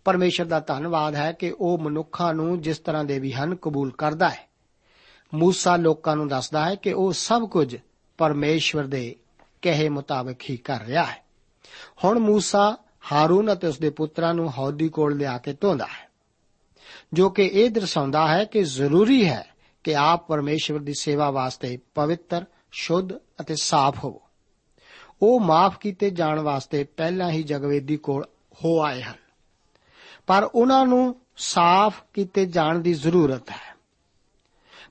ਪਰਮੇਸ਼ਰ 0.05 0.45
ਦਾ 0.45 0.59
ਧੰਨਵਾਦ 0.59 1.15
ਹੈ 1.15 1.31
ਕਿ 1.31 1.55
ਉਹ 1.59 1.77
ਮਨੁੱਖਾਂ 1.77 2.33
ਨੂੰ 2.33 2.61
ਜਿਸ 2.61 2.79
ਤਰ੍ਹਾਂ 2.79 3.03
ਦੇ 3.03 3.19
ਵੀ 3.19 3.33
ਹਨ 3.33 3.55
ਕਬੂਲ 3.55 3.91
ਕਰਦਾ 3.91 4.29
ਹੈ। 4.29 4.49
ਮੂਸਾ 5.33 5.75
ਲੋਕਾਂ 5.75 6.15
ਨੂੰ 6.15 6.27
ਦੱਸਦਾ 6.27 6.69
ਹੈ 6.69 6.75
ਕਿ 6.75 6.93
ਉਹ 6.93 7.13
ਸਭ 7.13 7.49
ਕੁਝ 7.49 7.75
ਪਰਮੇਸ਼ਵਰ 8.17 8.83
ਦੇ 8.83 9.15
ਕਹੇ 9.61 9.89
ਮੁਤਾਬਕ 9.89 10.35
ਹੀ 10.49 10.57
ਕਰ 10.57 10.81
ਰਿਹਾ 10.81 11.05
ਹੈ। 11.05 11.26
ਹੁਣ 12.03 12.19
ਮੂਸਾ 12.19 12.77
ਹਾਰੂਨ 13.11 13.53
ਅਤੇ 13.53 13.67
ਉਸਦੇ 13.67 13.89
ਪੁੱਤਰਾਂ 13.89 14.33
ਨੂੰ 14.33 14.57
ਹੌਦੀ 14.57 14.89
ਕੋਲ 14.89 15.17
ਲਿਆ 15.17 15.37
ਕੇ 15.37 15.53
ਧੋਂਦਾ 15.61 15.85
ਹੈ, 15.85 16.09
ਜੋ 17.13 17.29
ਕਿ 17.29 17.43
ਇਹ 17.43 17.69
ਦਰਸਾਉਂਦਾ 17.69 18.27
ਹੈ 18.27 18.45
ਕਿ 18.45 18.63
ਜ਼ਰੂਰੀ 18.63 19.29
ਹੈ 19.29 19.47
ਕਿ 19.83 19.95
ਆਪ 19.95 20.27
ਪਰਮੇਸ਼ਵਰ 20.27 20.79
ਦੀ 20.79 20.93
ਸੇਵਾ 20.93 21.31
ਵਾਸਤੇ 21.31 21.79
ਪਵਿੱਤਰ, 21.95 22.45
ਸ਼ੁੱਧ 22.71 23.13
ਅਤੇ 23.41 23.55
ਸਾਫ਼ 23.55 24.03
ਹੋਵੋ। 24.03 24.21
ਉਹ 25.21 25.39
ਮਾਫ 25.39 25.77
ਕੀਤੇ 25.77 26.09
ਜਾਣ 26.09 26.39
ਵਾਸਤੇ 26.39 26.83
ਪਹਿਲਾਂ 26.83 27.31
ਹੀ 27.31 27.43
ਜਗਵੇਦੀ 27.43 27.97
ਕੋਲ 27.97 28.25
ਹੋ 28.53 28.83
ਆਏ 28.83 29.01
ਹਨ। 29.01 29.15
ਪਰ 30.27 30.49
ਉਹਨਾਂ 30.55 30.85
ਨੂੰ 30.85 31.21
ਸਾਫ਼ 31.37 32.03
ਕੀਤੇ 32.13 32.45
ਜਾਣ 32.45 32.79
ਦੀ 32.79 32.93
ਜ਼ਰੂਰਤ 32.93 33.49
ਹੈ। 33.49 33.77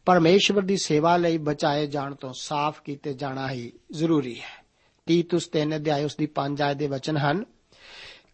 ਪਰਮੇਸ਼ਵਰ 0.04 0.62
ਦੀ 0.62 0.76
ਸੇਵਾ 0.76 1.16
ਲਈ 1.16 1.38
ਬਚਾਏ 1.38 1.86
ਜਾਣ 1.86 2.14
ਤੋਂ 2.14 2.32
ਸਾਫ਼ 2.32 2.82
ਕੀਤੇ 2.82 3.14
ਜਾਣਾ 3.14 3.50
ਹੀ 3.50 3.72
ਜ਼ਰੂਰੀ 3.92 4.40
ਹੈ। 4.40 4.65
ਤੀਤੁਸ 5.06 5.50
3 5.58 5.76
ਅਧਿਆਇ 5.76 6.04
ਉਸ 6.04 6.16
ਦੀ 6.16 6.26
5 6.26 6.62
ਆਇਤ 6.62 6.76
ਦੇ 6.76 6.86
ਵਚਨ 6.86 7.16
ਹਨ 7.16 7.44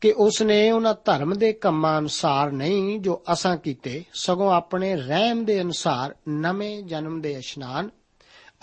ਕਿ 0.01 0.13
ਉਸ 0.13 0.43
ਨੇ 0.43 0.71
ਉਹਨਾਂ 0.71 0.95
ਧਰਮ 1.05 1.39
ਦੇ 1.39 1.53
ਕੰਮਾਂ 1.53 1.99
ਅਨੁਸਾਰ 1.99 2.51
ਨਹੀਂ 2.51 3.01
ਜੋ 3.01 3.23
ਅਸਾਂ 3.33 3.57
ਕੀਤੇ, 3.57 4.05
ਸਗੋਂ 4.13 4.53
ਆਪਣੇ 4.53 4.97
ਰਹਿਮ 4.97 5.45
ਦੇ 5.45 5.61
ਅਨੁਸਾਰ 5.61 6.15
ਨਵੇਂ 6.29 6.83
ਜਨਮ 6.83 7.21
ਦੇ 7.21 7.33
ਇਸ਼ਨਾਨ 7.33 7.91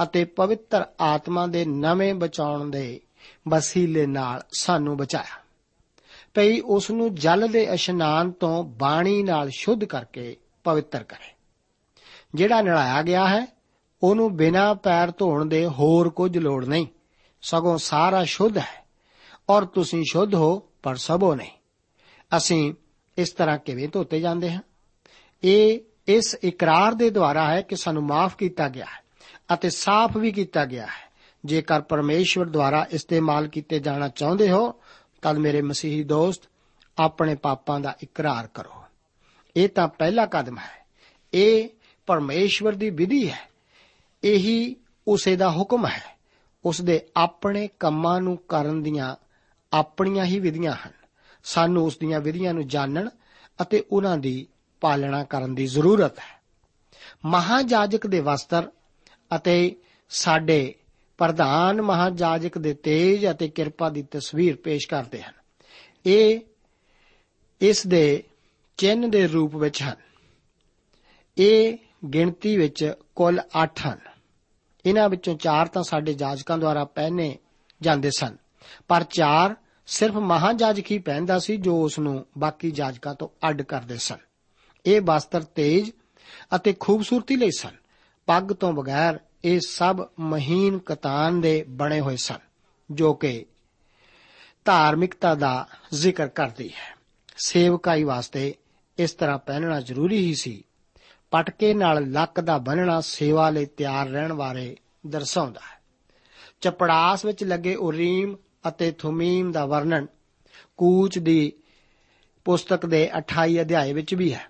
ਅਤੇ 0.04 0.26
ਪਵਿੱਤਰ 0.26 0.86
ਆਤਮਾ 1.02 1.48
ਦੇ 1.48 1.65
ਨਵੇਂ 1.65 2.13
ਬਚਾਉਣ 2.13 2.69
ਦੇ 2.69 3.02
ਵਸੀਲੇ 3.48 4.06
ਨਾਲ 4.06 4.43
ਸਾਨੂੰ 4.60 4.98
ਬਚਾਇਆ। 4.98 5.41
ਭਈ 6.34 6.60
ਉਸ 6.60 6.91
ਨੂੰ 6.91 7.15
ਜਲ 7.15 7.48
ਦੇ 7.48 7.63
ਇਸ਼ਨਾਨ 7.63 8.32
ਤੋਂ 8.32 8.63
ਬਾਣੀ 8.63 9.24
ਨਾਲ 9.24 9.50
ਸ਼ੁੱਧ 9.50 9.84
ਕਰਕੇ 9.84 10.38
ਪਵਿੱਤਰ 10.63 11.04
ਕਰੇ। 11.04 11.34
ਜਿਹੜਾ 12.36 12.62
ਨਲਾਇਆ 12.62 13.02
ਗਿਆ 13.02 13.28
ਹੈ, 13.28 13.48
ਉਹਨੂੰ 14.04 14.36
ਬਿਨਾਂ 14.36 14.76
ਪੈਰ 14.76 15.12
ਧੋਣ 15.17 15.45
ਦੇ 15.45 15.65
ਹੋਰ 15.65 16.10
ਕੁਝ 16.10 16.38
ਲੋੜ 16.38 16.65
ਨਹੀਂ। 16.65 16.88
ਸਗੋਂ 17.41 17.78
ਸਾਰਾ 17.78 18.23
ਸ਼ੁੱਧ 18.23 18.58
ਹੈ 18.58 18.86
ਔਰ 19.49 19.65
ਤੁਸੀਂ 19.65 20.04
ਸ਼ੁੱਧ 20.12 20.36
ਹੋ 20.36 20.63
ਪਰ 20.84 20.95
ਸਭੋ 20.95 21.36
ਨਹੀਂ। 21.36 21.52
ਅਸੀਂ 22.38 22.73
ਇਸ 23.17 23.32
ਤਰ੍ਹਾਂ 23.32 23.58
ਕਿਵੇਂ 23.58 23.89
ਧੋਤੇ 23.89 24.19
ਜਾਂਦੇ 24.19 24.52
ਹਾਂ? 24.52 24.62
ਇਹ 25.43 25.80
ਇਸ 26.08 26.38
ਇਕਰਾਰ 26.43 26.93
ਦੇ 26.93 27.10
ਦੁਆਰਾ 27.10 27.54
ਹੈ 27.54 27.62
ਕਿ 27.62 27.75
ਸਾਨੂੰ 27.75 28.04
ਮਾਫ 28.04 28.36
ਕੀਤਾ 28.36 28.69
ਗਿਆ 28.69 28.86
ਹੈ 28.86 29.04
ਅਤੇ 29.54 29.69
ਸਾਫ਼ 29.69 30.17
ਵੀ 30.17 30.32
ਕੀਤਾ 30.32 30.65
ਗਿਆ 30.65 30.86
ਹੈ। 30.86 31.10
ਜੇਕਰ 31.45 31.82
ਪਰਮੇਸ਼ਵਰ 31.82 32.45
ਦੁਆਰਾ 32.45 32.88
ਇਸਤੇਮਾਲ 32.91 33.47
ਕੀਤੇ 33.47 33.80
ਜਾਣਾ 33.80 34.08
ਚਾਹੁੰਦੇ 34.08 34.52
ਹੋ, 34.52 34.82
ਤਦ 35.21 35.38
ਮੇਰੇ 35.38 35.62
ਮਸੀਹੀ 35.62 36.04
ਦੋਸਤ, 36.04 36.41
ਆਪਣੇ 36.97 37.36
ਪਾਪਾਂ 37.36 37.80
ਦਾ 37.80 37.95
ਇਕਰਾਰ 38.04 38.47
ਕਰੋ। 38.47 38.84
ਇਹ 39.56 39.69
ਤਾਂ 39.69 39.88
ਪਹਿਲਾ 39.88 40.25
ਕਦਮ 40.25 40.58
ਹੈ। 40.58 40.86
ਇਹ 41.34 41.69
ਪਰਮੇਸ਼ਵਰ 42.06 42.73
ਦੀ 42.73 42.89
ਵਿਧੀ 42.89 43.32
ਹੈ। 43.32 43.49
ਇਹੀ 44.23 44.75
ਉਸੇ 45.08 45.36
ਦਾ 45.36 45.52
ਹੁਕਮ 45.52 45.88
ਹੈ। 45.88 46.19
ਉਸ 46.65 46.82
ਦੇ 46.82 47.08
ਆਪਣੇ 47.17 47.69
ਕੰਮਾਂ 47.80 48.22
ਨੂੰ 48.22 48.38
ਕਰਨ 48.38 48.84
ਦੀਆਂ 48.84 49.15
ਆਪਣੀਆਂ 49.74 50.26
ਹੀ 50.26 50.39
ਵਿਧੀਆਂ 50.39 50.72
ਹਨ। 50.72 50.91
ਸਾਨੂੰ 51.43 51.86
ਉਸ 51.86 51.98
ਦੀਆਂ 51.98 52.19
ਵਿਧੀਆਂ 52.19 52.54
ਨੂੰ 52.54 52.67
ਜਾਣਨ 52.67 53.10
ਅਤੇ 53.62 53.84
ਉਹਨਾਂ 53.91 54.17
ਦੀ 54.17 54.48
ਪਾਲਣਾ 54.82 55.24
ਕਰਨ 55.24 55.56
ਦੀ 55.56 55.67
ਜ਼ਰੂਰਤ 55.67 56.19
ਹੈ। 56.19 56.41
ਮਹਾਜਾਜਕ 57.26 58.08
ਦੇ 58.08 58.19
ਵਸਤਰ 58.19 58.72
ਅਤੇ 59.36 59.76
ਸਾਡੇ 60.10 60.76
ਪ੍ਰਧਾਨ 61.17 61.82
ਮਹਾਜਾਜਕ 61.82 62.58
ਦੇ 62.58 62.74
ਤੇਜ 62.74 63.32
ਅਤੇ 63.32 63.48
ਕਿਰਪਾ 63.48 63.89
ਦੀ 63.89 64.04
ਤਸਵੀਰ 64.12 64.56
ਪੇਸ਼ 64.56 64.88
ਕਰਦੇ 64.88 65.22
ਹਨ। 65.22 65.34
ਇਹ 66.06 66.39
ਇਸ 67.62 67.88
ਦੇ 67.88 68.24
ਚਿੰਨ 68.78 69.10
ਦੇ 69.10 69.28
ਰੂਪ 69.28 69.56
ਵਿੱਚ 69.56 69.84
ਹਨ। 69.84 69.95
ਇਹ 71.38 71.78
ਗਿਣਤੀ 72.13 72.58
ਵਿੱਚ 72.58 72.93
ਕੁੱਲ 73.15 73.41
8 73.63 73.89
ਹਨ। 73.89 74.09
ਇਹਨਾਂ 74.86 75.10
ਵਿੱਚੋਂ 75.10 75.36
4 75.38 75.68
ਤਾਂ 75.68 75.84
ਸਾਡੇ 75.84 76.13
ਜਾਜਕਾਂ 76.13 76.58
ਦੁਆਰਾ 76.58 76.84
ਪਹਿਨੇ 76.86 77.38
ਜਾਂਦੇ 77.82 78.12
ਸਨ। 78.18 78.36
ਪਰ 78.88 79.04
4 79.04 79.56
ਸਿਰਫ 79.88 80.15
ਮਹਾਜਾਜਕ 80.15 80.92
ਹੀ 80.92 80.98
ਪਹਿਨਦਾ 81.00 81.39
ਸੀ 81.39 81.58
ਜੋ 81.58 81.82
ਉਸ 81.84 82.00
ਨੂੰ 82.00 82.26
ਬਾਕੀ 82.38 82.72
ਜਾਜਕਾਂ 82.72 83.15
ਤੋਂ 83.15 83.28
ਅੱਡ 83.50 83.62
ਕਰਦੇ 83.62 83.98
ਸਨ। 83.98 84.18
ਇਹ 84.86 85.02
ਵਸਤਰ 85.02 85.44
ਤੇਜ 85.44 85.92
ਅਤੇ 86.56 86.74
ਖੂਬਸੂਰਤੀ 86.80 87.36
ਲਈ 87.36 87.52
ਸਨ। 87.52 87.76
ਪੱਗ 88.28 88.54
ਤੋਂ 88.54 88.74
ਬਗੈਰ 88.74 89.20
ਇਹ 89.44 89.60
ਸਭ 89.68 90.02
ਮਹੀਨ 90.20 90.78
ਕਤਾਨ 90.80 91.42
ਦੇ 91.42 91.63
ਬਣੇ 91.70 92.00
ਹੋਏ 92.00 92.15
ਸਨ, 92.15 92.39
ਜੋ 92.92 93.13
ਕਿ 93.13 93.46
ਧਾਰਮਿਕਤਾ 94.65 95.36
ਦਾ 95.36 95.68
ਜ਼ਿਕਰ 95.94 96.28
ਕਰਦੀ 96.28 96.70
ਹੈ। 96.70 96.96
ਸੇਵਕਾਈ 97.38 98.04
ਵਾਸਤੇ 98.04 98.54
ਇਸ 98.98 99.13
ਤਰ੍ਹਾਂ 99.13 99.38
ਪਹਿਨਣਾ 99.38 99.80
ਜ਼ਰੂਰੀ 99.82 100.18
ਹੀ 100.18 100.34
ਸੀ 100.36 100.63
ਪਟਕੇ 101.32 101.74
ਨਾਲ 101.74 102.12
ਲੱਕ 102.12 102.39
ਦਾ 102.39 102.58
ਬੰਨਣਾ 102.58 103.02
ਸੇਵਾ 103.02 103.50
ਲਈ 103.50 103.65
ਤਿਆਰ 103.65 104.08
ਰਹਿਣ 104.08 104.34
ਬਾਰੇ 104.34 104.78
ਦਰਸਾਉਂਦਾ 105.08 105.60
ਹੈ। 105.60 105.80
ਚਪੜਾਸ 106.62 107.26
ਵਿੱਚ 107.26 107.44
ਲੱਗੇ 107.44 107.76
ਉਰੀਮ 107.76 108.36
ਅਤੇ 108.68 108.92
ਥੁਮੀਮ 108.92 109.52
ਦਾ 109.52 109.65
ਵਰਣਨ 109.65 110.08
ਕੂਚ 110.78 111.20
ਦੀ 111.20 111.54
ਪੁਸਤਕ 112.46 112.86
ਦੇ 112.86 113.10
28 113.18 113.62
ਅਧਿਆਏ 113.62 113.94
ਵਿੱਚ 113.94 114.15
ਵੀ 114.15 114.34
ਹੈ। 114.34 114.46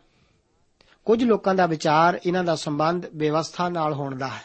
ਕੁਝ 1.05 1.23
ਲੋਕਾਂ 1.23 1.55
ਦਾ 1.55 1.65
ਵਿਚਾਰ 1.65 2.19
ਇਹਨਾਂ 2.25 2.43
ਦਾ 2.43 2.55
ਸੰਬੰਧ 2.55 3.05
ਵਿਵਸਥਾ 3.15 3.69
ਨਾਲ 3.69 3.93
ਹੋਣ 3.93 4.17
ਦਾ 4.17 4.27
ਹੈ। 4.27 4.41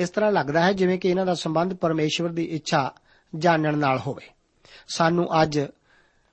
ਇਸ 0.00 0.10
ਤਰ੍ਹਾਂ 0.10 0.32
ਲੱਗਦਾ 0.32 0.60
ਹੈ 0.60 0.72
ਜਿਵੇਂ 0.72 0.98
ਕਿ 0.98 1.08
ਇਹਨਾਂ 1.08 1.26
ਦਾ 1.26 1.34
ਸੰਬੰਧ 1.34 1.74
ਪਰਮੇਸ਼ਵਰ 1.74 2.28
ਦੀ 2.28 2.44
ਇੱਛਾ 2.44 2.92
ਜਾਣਨ 3.36 3.78
ਨਾਲ 3.78 3.98
ਹੋਵੇ। 3.98 4.30
ਸਾਨੂੰ 4.88 5.42
ਅੱਜ 5.42 5.60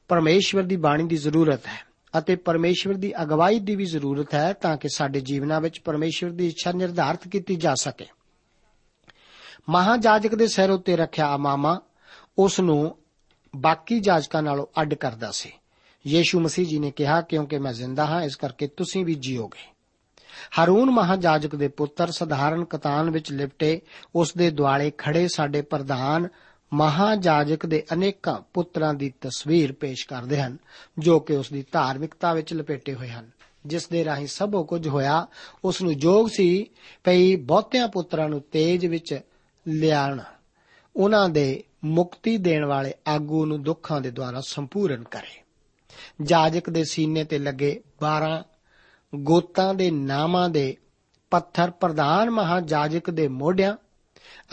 ਪਰਮੇਸ਼ਵਰ 0.07 0.63
ਦੀ 0.63 0.75
ਬਾਣੀ 0.75 1.03
ਦੀ 1.03 1.17
ਜ਼ਰੂਰਤ 1.17 1.67
ਹੈ। 1.67 1.92
ਅਤੇ 2.17 2.35
ਪਰਮੇਸ਼ਵਰ 2.35 2.93
ਦੀ 2.93 3.21
ਅਗਵਾਈ 3.21 3.59
ਦੀ 3.59 3.75
ਵੀ 3.75 3.85
ਜ਼ਰੂਰਤ 3.85 4.33
ਹੈ 4.33 4.53
ਤਾਂ 4.53 4.77
ਕਿ 4.77 4.89
ਸਾਡੇ 4.89 5.21
ਜੀਵਨਾਂ 5.21 5.61
ਵਿੱਚ 5.61 5.79
ਪਰਮੇਸ਼ਵਰ 5.79 6.29
ਦੀ 6.29 6.47
ਇੱਛਾ 6.47 6.71
ਨਿਰਧਾਰਤ 6.71 7.27
ਕੀਤੀ 7.27 7.55
ਜਾ 7.55 7.75
ਸਕੇ। 7.75 8.05
ਮਹਾਜਾਜਕ 9.69 10.35
ਦੇ 10.35 10.47
ਸਿਰ 10.47 10.71
ਉੱਤੇ 10.71 10.97
ਰੱਖਿਆ 10.97 11.35
ਅਮਾਮਾ 11.35 11.81
ਉਸ 12.37 12.59
ਨੂੰ 12.59 12.97
ਬਾਕੀ 13.55 13.99
ਜਾਜਕਾਂ 13.99 14.43
ਨਾਲੋਂ 14.43 14.65
ਅੱਡ 14.81 14.93
ਕਰਦਾ 14.93 15.31
ਸੀ। 15.31 15.51
ਯੀਸ਼ੂ 16.07 16.39
ਮਸੀਹ 16.39 16.65
ਜੀ 16.65 16.79
ਨੇ 16.79 16.91
ਕਿਹਾ, 16.91 17.21
ਕਿਉਂਕਿ 17.21 17.57
ਮੈਂ 17.57 17.73
ਜ਼ਿੰਦਾ 17.73 18.05
ਹਾਂ, 18.05 18.21
ਇਸ 18.21 18.35
ਕਰਕੇ 18.35 18.67
ਤੁਸੀਂ 18.67 19.05
ਵੀ 19.05 19.15
ਜੀਓਗੇ। 19.15 19.73
ਹਾਰੂਨ 20.59 20.91
ਮਹਾਜਾਜਕ 20.91 21.55
ਦੇ 21.55 21.67
ਪੁੱਤਰ 21.67 22.11
ਸਧਾਰਨ 22.11 22.65
ਕਤਾਨ 22.65 23.09
ਵਿੱਚ 23.09 23.31
ਲਿਪਟੇ, 23.31 23.81
ਉਸ 24.15 24.33
ਦੇ 24.37 24.49
ਦੁਆਲੇ 24.49 24.91
ਖੜੇ 24.97 25.27
ਸਾਡੇ 25.27 25.61
ਪ੍ਰਧਾਨ 25.61 26.27
ਮਹਾਜਾਜਕ 26.73 27.65
ਦੇ 27.65 27.83
ਅਨੇਕਾਂ 27.93 28.41
ਪੁੱਤਰਾਂ 28.53 28.93
ਦੀ 28.93 29.13
ਤਸਵੀਰ 29.21 29.71
ਪੇਸ਼ 29.71 30.07
ਕਰਦੇ 30.07 30.41
ਹਨ, 30.41 30.57
ਜੋ 30.99 31.19
ਕਿ 31.19 31.35
ਉਸ 31.35 31.49
ਦੀ 31.49 31.65
ਧਾਰਮਿਕਤਾ 31.71 32.33
ਵਿੱਚ 32.33 32.53
ਲਪੇਟੇ 32.53 32.93
ਹੋਏ 32.93 33.09
ਹਨ। 33.09 33.29
ਜਿਸ 33.65 33.87
ਦੇ 33.87 34.05
ਰਾਹੀਂ 34.05 34.27
ਸਭੋ 34.27 34.63
ਕੁਝ 34.63 34.87
ਹੋਇਆ, 34.87 35.27
ਉਸ 35.65 35.81
ਨੂੰ 35.81 35.97
ਜੋਗ 35.97 36.27
ਸੀ 36.27 36.69
ਪਈ 37.03 37.35
ਬਹੁਤਿਆਂ 37.35 37.87
ਪੁੱਤਰਾਂ 37.87 38.29
ਨੂੰ 38.29 38.41
ਤੇਜ 38.41 38.85
ਵਿੱਚ 38.85 39.19
ਲਿਆਣ 39.67 40.21
ਉਹਨਾਂ 40.95 41.29
ਦੇ 41.29 41.63
ਮੁਕਤੀ 41.85 42.37
ਦੇਣ 42.37 42.65
ਵਾਲੇ 42.65 42.93
ਆਗੂ 43.07 43.45
ਨੂੰ 43.45 43.63
ਦੁੱਖਾਂ 43.63 44.01
ਦੇ 44.01 44.11
ਦੁਆਰਾ 44.11 44.41
ਸੰਪੂਰਨ 44.47 45.03
ਕਰੇ। 45.03 45.43
ਜਾਜਕ 46.21 46.69
ਦੇ 46.69 46.83
ਸੀਨੇ 46.83 47.23
ਤੇ 47.23 47.39
ਲੱਗੇ 47.39 47.81
12 48.03 48.43
ਗੋਤਾਂ 49.15 49.73
ਦੇ 49.73 49.91
ਨਾਮਾਂ 49.91 50.49
ਦੇ 50.49 50.77
ਪੱਥਰ 51.31 51.71
ਪ੍ਰਧਾਨ 51.71 52.29
ਮਹਾਜਾਜਕ 52.29 53.09
ਦੇ 53.09 53.27
ਮੋਢਿਆਂ 53.27 53.77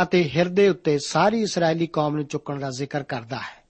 ਅਤੇ 0.02 0.30
ਹਿਰਦੇ 0.36 0.68
ਉੱਤੇ 0.68 0.98
ਸਾਰੀ 0.98 1.42
ਇਸرائیਲੀ 1.42 1.86
ਕੌਮ 1.86 2.14
ਨੂੰ 2.14 2.24
ਚੁੱਕਣ 2.24 2.58
ਦਾ 2.58 2.70
ਜ਼ਿਕਰ 2.70 3.02
ਕਰਦਾ 3.02 3.36
ਹੈ। 3.36 3.60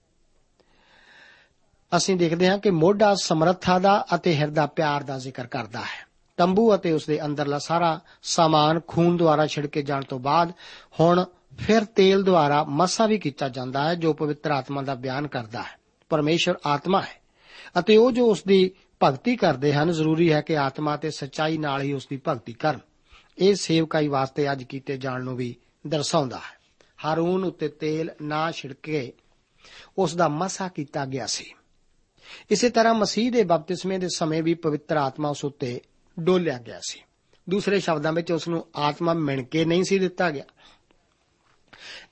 ਅਸੀਂ 1.96 2.16
ਦੇਖਦੇ 2.16 2.48
ਹਾਂ 2.48 2.58
ਕਿ 2.58 2.70
ਮੋਢਾ 2.70 3.14
ਸਮਰੱਥਾ 3.14 3.78
ਦਾ 3.78 4.06
ਅਤੇ 4.14 4.36
ਹਿਰਦਾ 4.36 4.66
ਪਿਆਰ 4.66 5.02
ਦਾ 5.02 5.18
ਜ਼ਿਕਰ 5.18 5.46
ਕਰਦਾ 5.46 5.80
ਹੈ। 5.80 6.10
ਤੰਬੂ 6.36 6.74
ਅਤੇ 6.74 6.92
ਉਸ 6.92 7.06
ਦੇ 7.06 7.24
ਅੰਦਰਲਾ 7.24 7.58
ਸਾਰਾ 7.58 8.00
ਸਾਮਾਨ 8.22 8.80
ਖੂਨ 8.86 9.16
ਦੁਆਰਾ 9.16 9.46
ਛਿੜਕੇ 9.46 9.82
ਜਾਣ 9.82 10.04
ਤੋਂ 10.04 10.18
ਬਾਅਦ 10.18 10.52
ਹੁਣ 11.00 11.24
ਫਿਰ 11.58 11.84
ਤੇਲ 11.84 12.22
ਦੁਆਰਾ 12.22 12.64
ਮਸਾ 12.64 13.06
ਵੀ 13.06 13.18
ਕੀਤਾ 13.18 13.48
ਜਾਂਦਾ 13.48 13.88
ਹੈ, 13.88 13.94
ਜੋ 13.94 14.12
ਪਵਿੱਤਰ 14.12 14.50
ਆਤਮਾ 14.50 14.82
ਦਾ 14.82 14.94
ਬਿਆਨ 14.94 15.26
ਕਰਦਾ 15.26 15.62
ਹੈ। 15.62 15.78
ਪਰਮੇਸ਼ਰ 16.08 16.54
ਆਤਮਾ 16.66 17.00
ਹੈ 17.00 17.20
ਅਤੇ 17.78 17.96
ਉਹ 17.96 18.12
ਜੋ 18.12 18.30
ਉਸ 18.30 18.42
ਦੀ 18.44 18.70
ਭਗਤੀ 19.02 19.36
ਕਰਦੇ 19.36 19.72
ਹਨ, 19.72 19.90
ਜ਼ਰੂਰੀ 19.90 20.32
ਹੈ 20.32 20.40
ਕਿ 20.40 20.58
ਆਤਮਾ 20.58 20.96
ਤੇ 20.96 21.10
ਸਚਾਈ 21.10 21.58
ਨਾਲ 21.58 21.82
ਹੀ 21.82 21.92
ਉਸ 21.92 22.06
ਦੀ 22.06 22.20
ਭਗਤੀ 22.28 22.52
ਕਰਨ। 22.52 22.78
ਇਹ 23.38 23.54
ਸੇਵਕਾਈ 23.54 24.08
ਵਾਸਤੇ 24.08 24.52
ਅੱਜ 24.52 24.62
ਕੀਤੇ 24.62 24.96
ਜਾਣ 24.96 25.24
ਨੂੰ 25.24 25.36
ਵੀ 25.36 25.56
ਦਰਸਾਉਂਦਾ 25.86 26.36
ਹੈ। 26.36 26.60
ਹਾਰੂਨ 27.04 27.44
ਉੱਤੇ 27.44 27.68
ਤੇਲ 27.68 28.10
ਨਾ 28.22 28.50
ਛਿੜਕੇ 28.50 29.12
ਉਸ 29.98 30.16
ਦਾ 30.16 30.28
ਮਸਾ 30.28 30.68
ਕੀਤਾ 30.68 31.06
ਗਿਆ 31.06 31.26
ਸੀ। 31.26 31.54
ਇਸੇ 32.50 32.70
ਤਰ੍ਹਾਂ 32.70 32.94
ਮਸੀਹ 32.94 33.32
ਦੇ 33.32 33.44
ਬਪਤਿਸਮੇ 33.44 33.98
ਦੇ 33.98 34.08
ਸਮੇਂ 34.14 34.42
ਵੀ 34.42 34.54
ਪਵਿੱਤਰ 34.54 34.96
ਆਤਮਾ 34.96 35.28
ਉਸ 35.28 35.44
ਉੱਤੇ 35.44 35.80
ਡੋਲਿਆ 36.20 36.58
ਗਿਆ 36.58 36.80
ਸੀ। 36.82 37.00
ਦੂਸਰੇ 37.50 37.80
ਸ਼ਬਦਾਂ 37.80 38.12
ਵਿੱਚ 38.12 38.32
ਉਸ 38.32 38.48
ਨੂੰ 38.48 38.66
ਆਤਮਾ 38.76 39.14
ਮਿਣ 39.14 39.42
ਕੇ 39.42 39.64
ਨਹੀਂ 39.64 39.84
ਸੀ 39.84 39.98
ਦਿੱਤਾ 39.98 40.30
ਗਿਆ। 40.30 40.44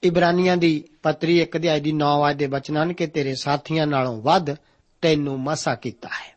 ਇਬਰਾਨੀਆਂ 0.03 0.57
ਦੀ 0.57 0.85
ਪੱਤਰੀ 1.03 1.39
1 1.39 1.57
ਅਧਿਆਇ 1.57 1.81
ਦੀ 1.81 1.93
9 1.93 2.23
ਆਇਤ 2.23 2.37
ਦੇ 2.37 2.47
ਬਚਨਾਂ 2.47 2.87
ਨੇ 2.87 2.95
ਕਿ 2.95 3.07
ਤੇਰੇ 3.07 3.35
ਸਾਥੀਆਂ 3.35 3.87
ਨਾਲੋਂ 3.87 4.23
ਵੱਧ 4.23 4.55
ਤੈਨੂੰ 5.03 5.41
ਮਸਾ 5.41 5.75
ਕੀਤਾ 5.75 6.09
ਹੈ। 6.09 6.37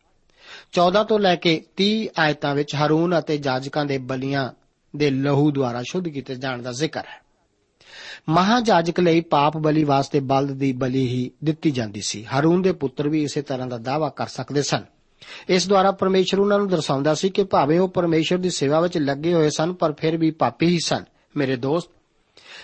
14 0.72 1.04
ਤੋਂ 1.04 1.20
ਲੈ 1.20 1.36
ਕੇ 1.36 1.66
30 1.76 2.10
ਆਇਤਾਂ 2.20 2.56
ਵਿੱਚ 2.56 2.76
ਹਾਰੂਨ 2.76 3.20
ਅਤੇ 3.20 3.38
ਜਾਜਕਾਂ 3.38 3.86
ਦੇ 3.86 3.98
ਬਲੀਆਂ 3.98 4.50
ਦੇ 4.96 5.10
ਲਹੂ 5.10 5.52
ਦੁਆਰਾ 5.52 5.84
ਸ਼ੁੱਧ 5.84 6.08
ਕੀਤੇ 6.08 6.36
ਜਾਣ 6.36 6.62
ਦਾ 6.62 6.72
ਜ਼ਿਕਰ 6.72 7.06
ਹੈ। 7.06 7.21
ਮਹਾਜਾਜਕ 8.30 9.00
ਲਈ 9.00 9.22
ਪਾਪ 9.22 9.58
ਬਲੀ 9.58 9.84
ਵਾਸਤੇ 9.84 10.20
ਬਲਦ 10.20 10.52
ਦੀ 10.52 10.74
ਬਲੀ 10.74 11.08
ਹੀ 11.08 11.32
ਦਿੱਤੀ 11.44 11.72
ਜਾਂਦੀ 11.72 12.02
ਸੀ। 12.02 12.26
ਹਾਰੂਨ 12.26 12.62
ਦੇ 12.62 12.72
ਪੁੱਤਰ 12.72 13.10
ਵੀ 13.10 13.24
ਇਸੇ 13.24 13.42
ਤਰ੍ਹਾਂ 13.42 13.68
ਦਾ 13.68 13.78
ਦਾਅਵਾ 13.78 14.10
ਕਰ 14.10 14.28
ਸਕਦੇ 14.28 14.62
ਸਨ। 14.62 14.84
ਇਸ 15.50 15.68
ਦੁਆਰਾ 15.68 15.92
ਪਰਮੇਸ਼ਰ 15.92 16.40
ਉਹਨਾਂ 16.40 16.58
ਨੂੰ 16.58 16.68
ਦਰਸਾਉਂਦਾ 16.68 17.14
ਸੀ 17.14 17.30
ਕਿ 17.30 17.44
ਭਾਵੇਂ 17.44 17.80
ਉਹ 17.80 17.88
ਪਰਮੇਸ਼ਰ 17.88 18.38
ਦੀ 18.38 18.50
ਸੇਵਾ 18.50 18.80
ਵਿੱਚ 18.80 18.98
ਲੱਗੇ 18.98 19.34
ਹੋਏ 19.34 19.50
ਸਨ, 19.50 19.74
ਪਰ 19.74 19.94
ਫਿਰ 19.94 20.18
ਵੀ 20.18 20.32
ਪਾਪੀ 20.32 20.66
ਹੀ 20.66 20.78
ਸਨ। 20.86 21.04
ਮੇਰੇ 21.38 21.56
ਦੋਸਤ, 21.56 21.90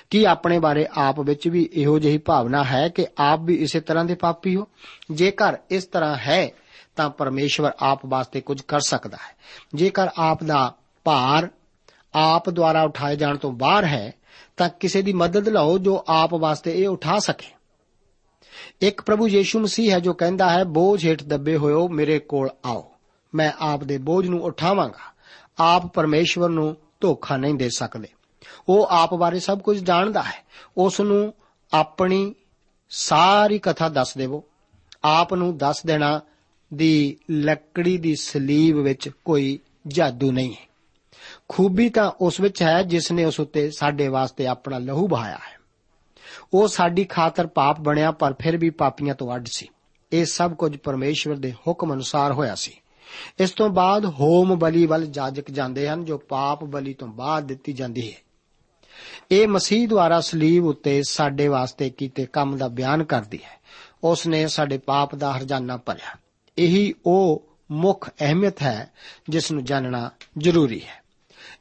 ਕੀ 0.09 0.23
ਆਪਣੇ 0.23 0.59
ਬਾਰੇ 0.59 0.87
ਆਪ 0.97 1.19
ਵਿੱਚ 1.19 1.47
ਵੀ 1.47 1.69
ਇਹੋ 1.73 1.99
ਜਿਹੀ 1.99 2.17
ਭਾਵਨਾ 2.17 2.63
ਹੈ 2.63 2.89
ਕਿ 2.89 3.07
ਆਪ 3.17 3.39
ਵੀ 3.39 3.55
ਇਸੇ 3.55 3.79
ਤਰ੍ਹਾਂ 3.79 4.05
ਦੇ 4.05 4.15
ਪਾਪੀ 4.15 4.55
ਹੋ? 4.55 4.67
ਜੇਕਰ 5.11 5.57
ਇਸ 5.69 5.85
ਤਰ੍ਹਾਂ 5.85 6.15
ਹੈ, 6.15 6.51
ਤਾਂ 6.95 7.09
ਪਰਮੇਸ਼ਵਰ 7.09 7.71
ਆਪ 7.79 7.99
ਵਾਸਤੇ 8.05 8.41
ਕੁਝ 8.41 8.61
ਕਰ 8.61 8.79
ਸਕਦਾ 8.79 9.17
ਹੈ। 9.17 9.35
ਜੇਕਰ 9.75 10.07
ਆਪ 10.17 10.43
ਦਾ 10.43 10.73
ਭਾਰ 11.03 11.49
ਆਪ 12.13 12.49
ਦੁਆਰਾ 12.49 12.83
ਉਠਾਏ 12.83 13.15
ਜਾਣ 13.15 13.37
ਤੋਂ 13.37 13.51
ਬਾਹਰ 13.51 13.85
ਹੈ 13.85 14.13
ਤਾਂ 14.57 14.69
ਕਿਸੇ 14.69 15.01
ਦੀ 15.01 15.13
ਮਦਦ 15.13 15.49
ਲਓ 15.49 15.77
ਜੋ 15.77 16.05
ਆਪ 16.07 16.33
ਵਾਸਤੇ 16.33 16.81
ਇਹ 16.83 16.87
ਉਠਾ 16.87 17.19
ਸਕੇ। 17.19 17.47
ਇੱਕ 18.81 19.01
ਪ੍ਰਭੂ 19.01 19.27
ਯੀਸ਼ੂ 19.27 19.59
ਮਸੀਹ 19.59 19.91
ਹੈ 19.91 19.99
ਜੋ 19.99 20.13
ਕਹਿੰਦਾ 20.13 20.49
ਹੈ, 20.49 20.63
ਬੋਝ 20.63 21.05
ਹੇਠ 21.05 21.23
ਦੱਬੇ 21.23 21.57
ਹੋਇਓ, 21.57 21.87
ਮੇਰੇ 21.87 22.19
ਕੋਲ 22.19 22.49
ਆਓ। 22.65 22.91
ਮੈਂ 23.35 23.51
ਆਪ 23.59 23.83
ਦੇ 23.83 23.97
ਬੋਝ 23.97 24.27
ਨੂੰ 24.27 24.43
ਉਠਾਵਾਂਗਾ। 24.43 25.13
ਆਪ 25.59 25.85
ਪਰਮੇਸ਼ਵਰ 25.85 26.49
ਨੂੰ 26.49 26.77
ਧੋਖਾ 27.01 27.37
ਨਹੀਂ 27.37 27.55
ਦੇ 27.55 27.69
ਸਕਦੇ। 27.69 28.07
ਉਹ 28.69 28.87
ਆਪ 28.89 29.13
ਬਾਰੇ 29.13 29.39
ਸਭ 29.39 29.59
ਕੁਝ 29.59 29.79
ਜਾਣਦਾ 29.79 30.23
ਹੈ। 30.23 30.45
ਉਸ 30.77 31.01
ਨੂੰ 31.01 31.33
ਆਪਣੀ 31.73 32.35
ਸਾਰੀ 32.89 33.59
ਕਥਾ 33.59 33.89
ਦੱਸ 33.89 34.17
ਦੇਵੋ। 34.17 34.43
ਆਪ 35.03 35.33
ਨੂੰ 35.33 35.57
ਦੱਸ 35.57 35.85
ਦੇਣਾ 35.85 36.21
ਦੀ 36.73 37.17
ਲੱਕੜੀ 37.31 37.97
ਦੀ 37.97 38.15
ਸਲੀਬ 38.15 38.77
ਵਿੱਚ 38.77 39.09
ਕੋਈ 39.25 39.59
ਜਾਦੂ 39.87 40.31
ਨਹੀਂ 40.31 40.53
ਹੈ। 40.53 40.66
ਖੂਬੀ 41.49 41.89
ਤਾਂ 41.89 42.11
ਉਸ 42.21 42.39
ਵਿੱਚ 42.39 42.63
ਹੈ 42.63 42.83
ਜਿਸ 42.83 43.11
ਨੇ 43.11 43.25
ਉਸ 43.25 43.39
ਉੱਤੇ 43.39 43.71
ਸਾਡੇ 43.71 44.07
ਵਾਸਤੇ 44.07 44.47
ਆਪਣਾ 44.47 44.77
ਲਹੂ 44.77 45.07
ਬਹਾਇਆ 45.07 45.35
ਹੈ। 45.35 45.57
ਉਹ 46.53 46.67
ਸਾਡੀ 46.67 47.03
ਖਾਤਰ 47.03 47.47
ਪਾਪ 47.47 47.79
ਬਣਿਆ, 47.79 48.11
ਪਰ 48.11 48.33
ਫਿਰ 48.33 48.57
ਵੀ 48.57 48.69
ਪਾਪੀਆਂ 48.69 49.15
ਤੋਂ 49.15 49.35
ਅੱਡ 49.35 49.45
ਸੀ। 49.51 49.67
ਇਹ 50.13 50.25
ਸਭ 50.25 50.53
ਕੁਝ 50.53 50.77
ਪਰਮੇਸ਼ਵਰ 50.77 51.35
ਦੇ 51.35 51.51
ਹੁਕਮ 51.51 51.93
ਅਨੁਸਾਰ 51.93 52.31
ਹੋਇਆ 52.31 52.55
ਸੀ। 52.55 52.73
ਇਸ 53.39 53.51
ਤੋਂ 53.51 53.69
ਬਾਅਦ 53.69 54.05
ਹੋਮ 54.05 54.59
ਬਲੀ 54.59 54.85
ਵੱਲ 54.85 55.05
ਜਾਜਕ 55.05 55.51
ਜਾਂਦੇ 55.51 55.89
ਹਨ, 55.89 56.05
ਜੋ 56.05 56.17
ਪਾਪ 56.17 56.63
ਬਲੀ 56.63 56.93
ਤੋਂ 56.93 57.07
ਬਾਅਦ 57.07 57.43
ਦਿੱਤੀ 57.43 57.73
ਜਾਂਦੀ 57.73 58.11
ਹੈ। 58.11 58.17
ਇਹ 59.31 59.47
ਮਸੀਹ 59.47 59.87
ਦੁਆਰਾ 59.87 60.21
ਸਲੀਬ 60.21 60.65
ਉੱਤੇ 60.65 61.03
ਸਾਡੇ 61.03 61.47
ਵਾਸਤੇ 61.47 61.89
ਕੀਤੇ 61.89 62.25
ਕੰਮ 62.25 62.57
ਦਾ 62.57 62.67
ਬਿਆਨ 62.67 63.03
ਕਰਦੀ 63.03 63.39
ਹੈ। 63.43 63.59
ਉਸ 64.03 64.27
ਨੇ 64.27 64.47
ਸਾਡੇ 64.47 64.77
ਪਾਪ 64.77 65.15
ਦਾ 65.15 65.37
ਹਰਜਾਨਾ 65.37 65.77
ਭਰਿਆ। 65.77 66.17
ਇਹੀ 66.57 66.93
ਉਹ 67.05 67.47
ਮੁੱਖ 67.71 68.09
ਅਹਿਮੀਅਤ 68.19 68.61
ਹੈ 68.61 68.91
ਜਿਸ 69.29 69.51
ਨੂੰ 69.51 69.63
ਜਾਣਨਾ 69.63 70.11
ਜ਼ਰੂਰੀ 70.37 70.81
ਹੈ। 70.83 71.06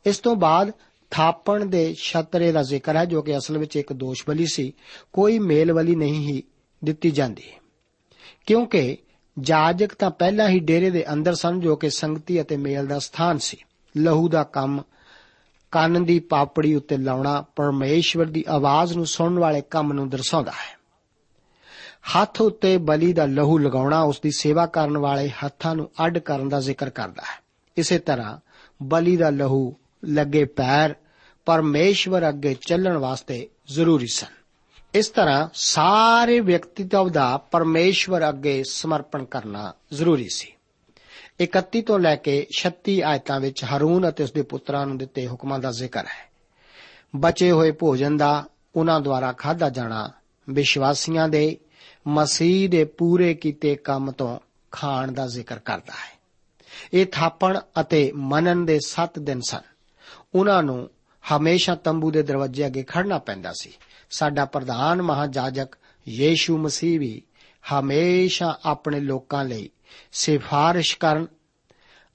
ਇਸ 0.06 0.18
ਤੋਂ 0.18 0.36
ਬਾਅਦ 0.36 0.72
ਥਾਪਣ 1.10 1.66
ਦੇ 1.66 1.94
ਛਤਰੇ 1.94 2.52
ਦਾ 2.52 2.62
ਜ਼ਿਕਰ 2.62 2.96
ਹੈ, 2.96 3.04
ਜੋ 3.04 3.22
ਕਿ 3.22 3.38
ਅਸਲ 3.38 3.58
ਵਿੱਚ 3.58 3.76
ਇੱਕ 3.76 3.92
ਦੋਸ਼ 3.92 4.24
ਬਲੀ 4.28 4.46
ਸੀ। 4.46 4.72
ਕੋਈ 5.12 5.38
ਮੇਲ 5.38 5.72
ਬਲੀ 5.72 5.94
ਨਹੀਂ 5.94 6.28
ਹੀ 6.28 6.42
ਦਿੱਤੀ 6.84 7.10
ਜਾਂਦੀ। 7.10 7.42
ਕਿਉਂਕਿ 8.46 8.98
ਜਾਜਕ 9.40 9.94
ਤਾਂ 9.94 10.10
ਪਹਿਲਾਂ 10.10 10.48
ਹੀ 10.48 10.58
ਡੇਰੇ 10.58 10.90
ਦੇ 10.90 11.12
ਅੰਦਰ 11.12 11.34
ਸਨ, 11.34 11.60
ਜੋ 11.60 11.76
ਕਿ 11.76 11.90
ਸੰਗਤੀ 11.90 12.40
ਅਤੇ 12.40 12.56
ਮੇਲ 12.56 12.86
ਦਾ 12.86 12.98
ਸਥਾਨ 12.98 13.38
ਸੀ। 13.38 13.56
ਲਹੂ 13.96 14.28
ਦਾ 14.28 14.42
ਕੰਮ, 14.42 14.82
ਕੰਨ 15.70 16.04
ਦੀ 16.04 16.18
ਪਾਪੜੀ 16.18 16.74
ਉੱਤੇ 16.74 16.96
ਲਾਉਣਾ 16.96 17.44
ਪਰਮੇਸ਼ਵਰ 17.56 18.24
ਦੀ 18.24 18.44
ਆਵਾਜ਼ 18.48 18.94
ਨੂੰ 18.94 19.06
ਸੁਣਨ 19.06 19.38
ਵਾਲੇ 19.38 19.60
ਕੰਮ 19.60 19.92
ਨੂੰ 19.92 20.08
ਦਰਸਾਉਂਦਾ 20.08 20.50
ਹੈ। 20.50 20.78
ਹੱਥ 22.16 22.40
ਉੱਤੇ 22.40 22.78
ਬਲੀ 22.78 23.12
ਦਾ 23.12 23.26
ਲਹੂ 23.26 23.58
ਲਗਾਉਣਾ 23.58 24.02
ਉਸ 24.02 24.20
ਦੀ 24.20 24.30
ਸੇਵਾ 24.30 24.66
ਕਰਨ 24.66 24.98
ਵਾਲੇ 24.98 25.28
ਹੱਥਾਂ 25.28 25.76
ਨੂੰ 25.76 25.90
ਅੱਡ 26.06 26.18
ਕਰਨ 26.18 26.48
ਦਾ 26.48 26.60
ਜ਼ਿਕਰ 26.60 26.90
ਕਰਦਾ 26.90 27.22
ਹੈ। 27.22 27.42
ਇਸੇ 27.76 27.98
ਤਰ੍ਹਾਂ 27.98 28.38
ਬਲੀ 28.82 29.16
ਦਾ 29.16 29.30
ਲਹੂ 29.30 29.74
ਲੱਗੇ 30.06 30.44
ਪੈਰ 30.44 30.94
ਪਰਮੇਸ਼ਵਰ 31.44 32.28
ਅੱਗੇ 32.28 32.56
ਚੱਲਣ 32.68 32.96
ਵਾਸਤੇ 32.96 33.48
ਜ਼ਰੂਰੀ 33.68 34.06
ਸਨ। 34.06 34.36
ਇਸ 34.94 35.08
ਤਰ੍ਹਾਂ 35.08 35.48
ਸਾਰੇ 35.54 36.40
ਵਿਅਕਤੀਤਵ 36.40 37.08
ਦਾ 37.08 37.36
ਪਰਮੇਸ਼ਵਰ 37.36 38.28
ਅੱਗੇ 38.28 38.62
ਸਮਰਪਣ 38.70 39.24
ਕਰਨਾ 39.24 39.72
ਜ਼ਰੂਰੀ 39.92 40.28
ਸੀ। 40.28 40.52
31 41.40 41.82
ਤੋਂ 41.82 41.98
ਲੈ 41.98 42.16
ਕੇ 42.16 42.46
36 42.50 43.02
ਆਇਤਾਂ 43.02 43.40
ਵਿੱਚ 43.40 43.64
ਹਰੂਨ 43.64 44.08
ਅਤੇ 44.08 44.24
ਉਸਦੇ 44.24 44.42
ਪੁੱਤਰਾਂ 44.42 44.86
ਨੂੰ 44.86 44.98
ਦਿੱਤੇ 44.98 45.28
ਹੁਕਮਾਂ 45.28 45.58
ਦਾ 45.58 45.70
ਜ਼ਿਕਰ 45.70 46.04
ਹੈ। 46.04 46.30
ਬਚੇ 47.16 47.50
ਹੋਏ 47.50 47.70
ਭੋਜਨ 47.70 48.16
ਦਾ 48.16 48.44
ਉਹਨਾਂ 48.76 49.00
ਦੁਆਰਾ 49.00 49.32
ਖਾਧਾ 49.32 49.68
ਜਾਣਾ, 49.68 50.10
ਵਿਸ਼ਵਾਸੀਆਂ 50.50 51.28
ਦੇ, 51.28 51.58
ਮਸੀਹ 52.06 52.68
ਦੇ 52.68 52.84
ਪੂਰੇ 52.84 53.34
ਕੀਤੇ 53.34 53.74
ਕੰਮ 53.74 54.10
ਤੋਂ 54.10 54.38
ਖਾਣ 54.70 55.12
ਦਾ 55.12 55.26
ਜ਼ਿਕਰ 55.26 55.58
ਕਰਦਾ 55.58 55.92
ਹੈ। 55.92 56.18
ਇਹ 56.92 57.06
ਥਾਪਣ 57.12 57.60
ਅਤੇ 57.80 58.12
ਮਨਨ 58.14 58.66
ਦੇ 58.66 58.80
7 58.86 59.18
ਦਿਨ 59.18 59.40
ਸਨ। 59.40 59.75
ਉਹਨਾਂ 60.36 60.62
ਨੂੰ 60.62 60.90
ਹਮੇਸ਼ਾ 61.36 61.74
ਤੰਬੂ 61.74 62.10
ਦੇ 62.10 62.22
ਦਰਵਾਜ਼ੇ 62.22 62.66
ਅੱਗੇ 62.66 62.82
ਖੜਨਾ 62.82 63.18
ਪੈਂਦਾ 63.18 63.52
ਸੀ। 63.60 63.72
ਸਾਡਾ 64.10 64.44
ਪ੍ਰਧਾਨ 64.44 65.02
ਮਹਾਜਾਜਕ 65.02 65.68
ਯੀਸ਼ੂ 66.08 66.58
ਮਸੀਹ 66.58 67.00
ਵੀ 67.00 67.22
ਹਮੇਸ਼ਾ 67.72 68.60
ਆਪਣੇ 68.64 69.00
ਲੋਕਾਂ 69.00 69.44
ਲਈ 69.44 69.70
ਸਿਫਾਰਿਸ਼ 70.12 70.98
ਕਰਨ 70.98 71.26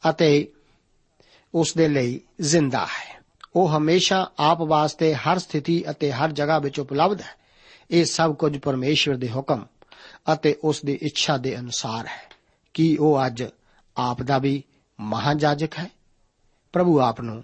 ਅਤੇ 0.10 0.52
ਉਸ 1.56 1.74
ਦੇ 1.78 1.88
ਲਈ 1.88 2.22
ਜ਼ਿੰਦਾ 2.42 2.86
ਹੈ। 2.86 3.22
ਉਹ 3.56 3.70
ਹਮੇਸ਼ਾ 3.70 4.32
ਆਪ 4.40 4.62
ਵਾਸਤੇ 4.62 5.16
ਹਰ 5.16 5.38
ਸਥਿਤੀ 5.38 5.84
ਅਤੇ 5.90 6.12
ਹਰ 6.12 6.32
ਜਗ੍ਹਾ 6.32 6.60
ਵਿੱਚ 6.60 6.80
ਉਪਲਬਧ 6.80 7.22
ਹੈ। 7.22 7.36
ਇਹ 7.92 8.06
ਸਭ 8.06 8.36
ਕੁਝ 8.36 8.58
ਪਰਮੇਸ਼ਵਰ 8.58 9.16
ਦੇ 9.16 9.30
ਹੁਕਮ 9.30 9.66
ਅਤੇ 10.34 10.58
ਉਸ 10.64 10.86
ਦੀ 10.86 11.00
ਇੱਛਾ 11.02 11.38
ਦੇ 11.38 11.60
ਅਨੁਸਾਰ 11.60 12.06
ਹੈ 12.08 12.30
ਕਿ 12.74 12.98
ਉਹ 13.00 13.26
ਅੱਜ 13.26 13.44
ਆਪ 13.98 14.24
ਦਾ 14.24 14.38
ਵੀ 14.38 14.64
ਮਹਾਜਾਜਕ 15.00 15.80
ਹੈ। 15.80 15.90
ਪ੍ਰਭੂ 16.74 17.00
ਆਪ 17.00 17.22
ਨੂੰ 17.22 17.44